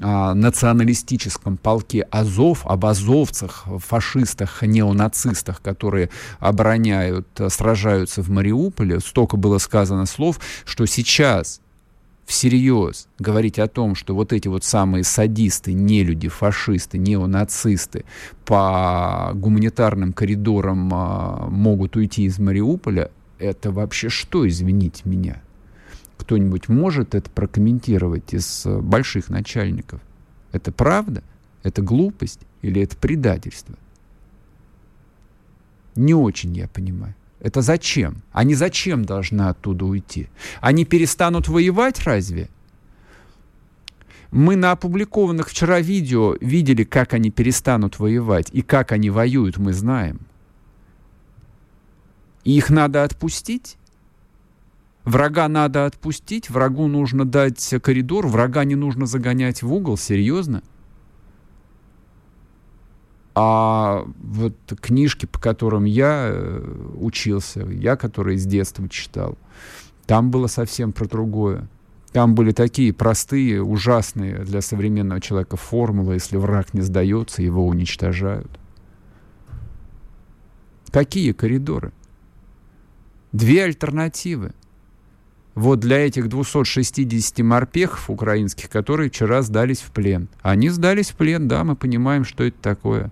националистическом 0.00 1.56
полке 1.56 2.02
Азов, 2.10 2.66
об 2.66 2.84
азовцах, 2.84 3.66
фашистах, 3.78 4.62
неонацистах, 4.62 5.62
которые 5.62 6.10
обороняют, 6.38 7.26
сражаются 7.48 8.22
в 8.22 8.28
Мариуполе. 8.28 9.00
Столько 9.00 9.36
было 9.36 9.58
сказано 9.58 10.06
слов, 10.06 10.38
что 10.64 10.86
сейчас 10.86 11.60
всерьез 12.26 13.08
говорить 13.18 13.58
о 13.58 13.68
том, 13.68 13.94
что 13.94 14.14
вот 14.14 14.32
эти 14.32 14.48
вот 14.48 14.64
самые 14.64 15.04
садисты, 15.04 15.72
нелюди, 15.72 16.28
фашисты, 16.28 16.98
неонацисты 16.98 18.04
по 18.44 19.30
гуманитарным 19.34 20.12
коридорам 20.12 20.90
а, 20.92 21.46
могут 21.48 21.96
уйти 21.96 22.24
из 22.24 22.38
Мариуполя, 22.38 23.10
это 23.38 23.70
вообще 23.70 24.08
что, 24.08 24.46
извините 24.46 25.02
меня? 25.04 25.42
Кто-нибудь 26.26 26.68
может 26.68 27.14
это 27.14 27.30
прокомментировать 27.30 28.34
из 28.34 28.66
э, 28.66 28.80
больших 28.80 29.28
начальников? 29.28 30.00
Это 30.50 30.72
правда? 30.72 31.22
Это 31.62 31.82
глупость 31.82 32.40
или 32.62 32.82
это 32.82 32.96
предательство? 32.96 33.76
Не 35.94 36.14
очень 36.14 36.52
я 36.56 36.66
понимаю. 36.66 37.14
Это 37.38 37.62
зачем? 37.62 38.22
Они 38.32 38.56
зачем 38.56 39.04
должны 39.04 39.42
оттуда 39.42 39.84
уйти? 39.84 40.28
Они 40.60 40.84
перестанут 40.84 41.46
воевать 41.46 42.02
разве? 42.02 42.48
Мы 44.32 44.56
на 44.56 44.72
опубликованных 44.72 45.50
вчера 45.50 45.78
видео 45.78 46.36
видели, 46.40 46.82
как 46.82 47.14
они 47.14 47.30
перестанут 47.30 48.00
воевать 48.00 48.48
и 48.50 48.62
как 48.62 48.90
они 48.90 49.10
воюют, 49.10 49.58
мы 49.58 49.72
знаем. 49.72 50.18
И 52.42 52.56
их 52.56 52.68
надо 52.68 53.04
отпустить? 53.04 53.76
Врага 55.06 55.46
надо 55.46 55.86
отпустить, 55.86 56.50
врагу 56.50 56.88
нужно 56.88 57.24
дать 57.24 57.74
коридор, 57.80 58.26
врага 58.26 58.64
не 58.64 58.74
нужно 58.74 59.06
загонять 59.06 59.62
в 59.62 59.72
угол, 59.72 59.96
серьезно? 59.96 60.64
А 63.36 64.04
вот 64.20 64.56
книжки, 64.80 65.26
по 65.26 65.38
которым 65.38 65.84
я 65.84 66.30
э, 66.32 66.90
учился, 66.96 67.60
я, 67.60 67.94
которые 67.94 68.36
с 68.36 68.46
детства 68.46 68.88
читал, 68.88 69.38
там 70.06 70.32
было 70.32 70.48
совсем 70.48 70.92
про 70.92 71.06
другое. 71.06 71.68
Там 72.10 72.34
были 72.34 72.50
такие 72.50 72.92
простые, 72.92 73.62
ужасные 73.62 74.38
для 74.40 74.60
современного 74.60 75.20
человека 75.20 75.56
формулы. 75.56 76.14
Если 76.14 76.36
враг 76.36 76.74
не 76.74 76.80
сдается, 76.80 77.42
его 77.42 77.64
уничтожают. 77.64 78.50
Какие 80.90 81.30
коридоры? 81.30 81.92
Две 83.30 83.64
альтернативы. 83.64 84.52
Вот 85.56 85.80
для 85.80 86.06
этих 86.06 86.28
260 86.28 87.38
морпехов 87.38 88.10
украинских, 88.10 88.68
которые 88.68 89.08
вчера 89.08 89.40
сдались 89.40 89.80
в 89.80 89.90
плен. 89.90 90.28
Они 90.42 90.68
сдались 90.68 91.10
в 91.10 91.16
плен, 91.16 91.48
да, 91.48 91.64
мы 91.64 91.76
понимаем, 91.76 92.26
что 92.26 92.44
это 92.44 92.58
такое. 92.60 93.10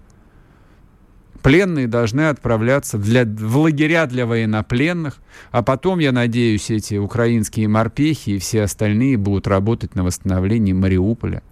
Пленные 1.42 1.88
должны 1.88 2.28
отправляться 2.28 2.98
для, 2.98 3.24
в 3.24 3.56
лагеря 3.56 4.04
для 4.04 4.26
военнопленных, 4.26 5.22
а 5.52 5.62
потом, 5.62 6.00
я 6.00 6.12
надеюсь, 6.12 6.70
эти 6.70 6.96
украинские 6.96 7.66
морпехи 7.66 8.30
и 8.30 8.38
все 8.38 8.64
остальные 8.64 9.16
будут 9.16 9.46
работать 9.46 9.94
на 9.94 10.04
восстановлении 10.04 10.74
Мариуполя, 10.74 11.42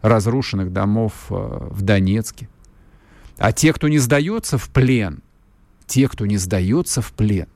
разрушенных 0.00 0.72
домов 0.72 1.12
э, 1.30 1.34
в 1.34 1.82
Донецке. 1.82 2.48
А 3.36 3.50
те, 3.50 3.72
кто 3.72 3.88
не 3.88 3.98
сдается 3.98 4.58
в 4.58 4.68
плен, 4.70 5.22
те, 5.88 6.08
кто 6.08 6.24
не 6.24 6.36
сдается 6.36 7.02
в 7.02 7.12
плен, 7.12 7.48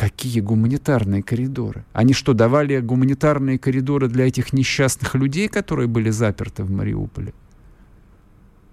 Какие 0.00 0.40
гуманитарные 0.40 1.22
коридоры? 1.22 1.84
Они 1.92 2.14
что, 2.14 2.32
давали 2.32 2.80
гуманитарные 2.80 3.58
коридоры 3.58 4.08
для 4.08 4.26
этих 4.26 4.54
несчастных 4.54 5.14
людей, 5.14 5.46
которые 5.46 5.88
были 5.88 6.08
заперты 6.08 6.64
в 6.64 6.70
Мариуполе? 6.70 7.34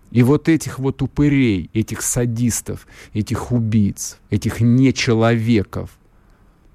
И 0.10 0.24
вот 0.24 0.48
этих 0.48 0.80
вот 0.80 1.02
упырей, 1.02 1.70
этих 1.74 2.02
садистов, 2.02 2.88
этих 3.12 3.52
убийц, 3.52 4.20
этих 4.30 4.62
нечеловеков 4.62 5.90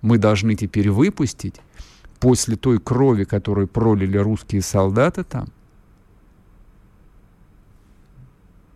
мы 0.03 0.19
должны 0.19 0.55
теперь 0.55 0.91
выпустить 0.91 1.59
после 2.21 2.57
той 2.57 2.79
крови, 2.79 3.25
которую 3.25 3.69
пролили 3.69 4.19
русские 4.19 4.61
солдаты 4.61 5.25
там? 5.25 5.49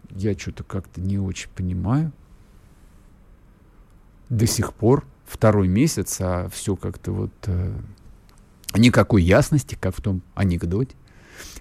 Я 0.09 0.33
что-то 0.39 0.65
как-то 0.65 1.03
не 1.03 1.19
очень 1.19 1.51
понимаю. 1.51 2.13
До 4.31 4.47
сих 4.47 4.73
пор 4.73 5.05
второй 5.27 5.69
месяц, 5.69 6.19
а 6.21 6.49
все 6.49 6.77
как-то 6.77 7.13
вот 7.13 7.33
э, 7.47 7.73
никакой 8.75 9.23
ясности, 9.23 9.77
как 9.81 9.97
в 9.97 10.01
том 10.01 10.23
анекдоте. 10.35 10.95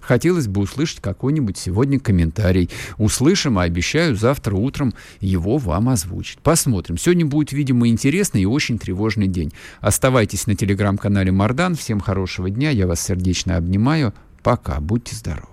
Хотелось 0.02 0.48
бы 0.48 0.62
услышать 0.62 1.00
какой-нибудь 1.02 1.58
сегодня 1.58 2.00
комментарий. 2.00 2.70
Услышим, 2.98 3.58
а 3.58 3.64
обещаю 3.64 4.16
завтра 4.16 4.56
утром 4.56 4.94
его 5.20 5.58
вам 5.58 5.90
озвучить. 5.90 6.40
Посмотрим. 6.40 6.98
Сегодня 6.98 7.26
будет, 7.26 7.52
видимо, 7.52 7.88
интересный 7.88 8.44
и 8.44 8.46
очень 8.46 8.78
тревожный 8.78 9.28
день. 9.28 9.52
Оставайтесь 9.82 10.48
на 10.48 10.56
телеграм-канале 10.56 11.32
Мардан. 11.32 11.76
Всем 11.76 12.00
хорошего 12.00 12.50
дня. 12.50 12.70
Я 12.70 12.88
вас 12.88 13.02
сердечно 13.02 13.58
обнимаю. 13.58 14.14
Пока. 14.44 14.80
Будьте 14.80 15.16
здоровы. 15.16 15.50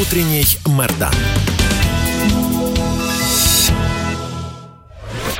Утренний 0.00 0.46
Мардан. 0.66 1.12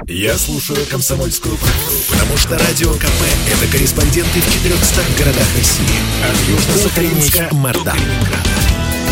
Я 0.08 0.36
слушаю 0.36 0.84
«Комсомольскую 0.90 1.56
правду», 1.56 1.94
потому 2.10 2.36
что 2.36 2.58
«Радио 2.58 2.92
КП»— 2.94 3.22
это 3.52 3.70
корреспонденты 3.70 4.40
в 4.40 4.52
400 4.52 5.02
городах 5.16 5.46
России. 5.56 5.86
От 6.24 6.36
Южно-Сахалинска, 6.48 7.54
Мардан. 7.54 7.98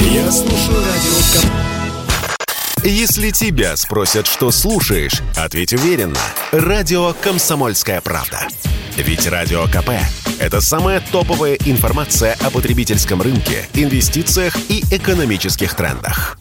Я 0.01 0.31
слушаю 0.33 0.79
«Радио 0.79 1.13
КП». 1.33 2.85
Если 2.85 3.31
тебя 3.31 3.77
спросят, 3.77 4.27
что 4.27 4.51
слушаешь, 4.51 5.21
ответь 5.37 5.73
уверенно. 5.73 6.21
«Радио 6.51 7.15
Комсомольская 7.15 8.01
правда». 8.01 8.49
Ведь 8.97 9.29
«Радио 9.29 9.67
КП»— 9.67 9.91
это 10.41 10.61
самая 10.61 11.01
топовая 11.13 11.55
информация 11.67 12.37
о 12.41 12.51
потребительском 12.51 13.23
рынке, 13.23 13.69
инвестициях 13.75 14.57
и 14.69 14.83
экономических 14.91 15.75
трендах. 15.75 16.37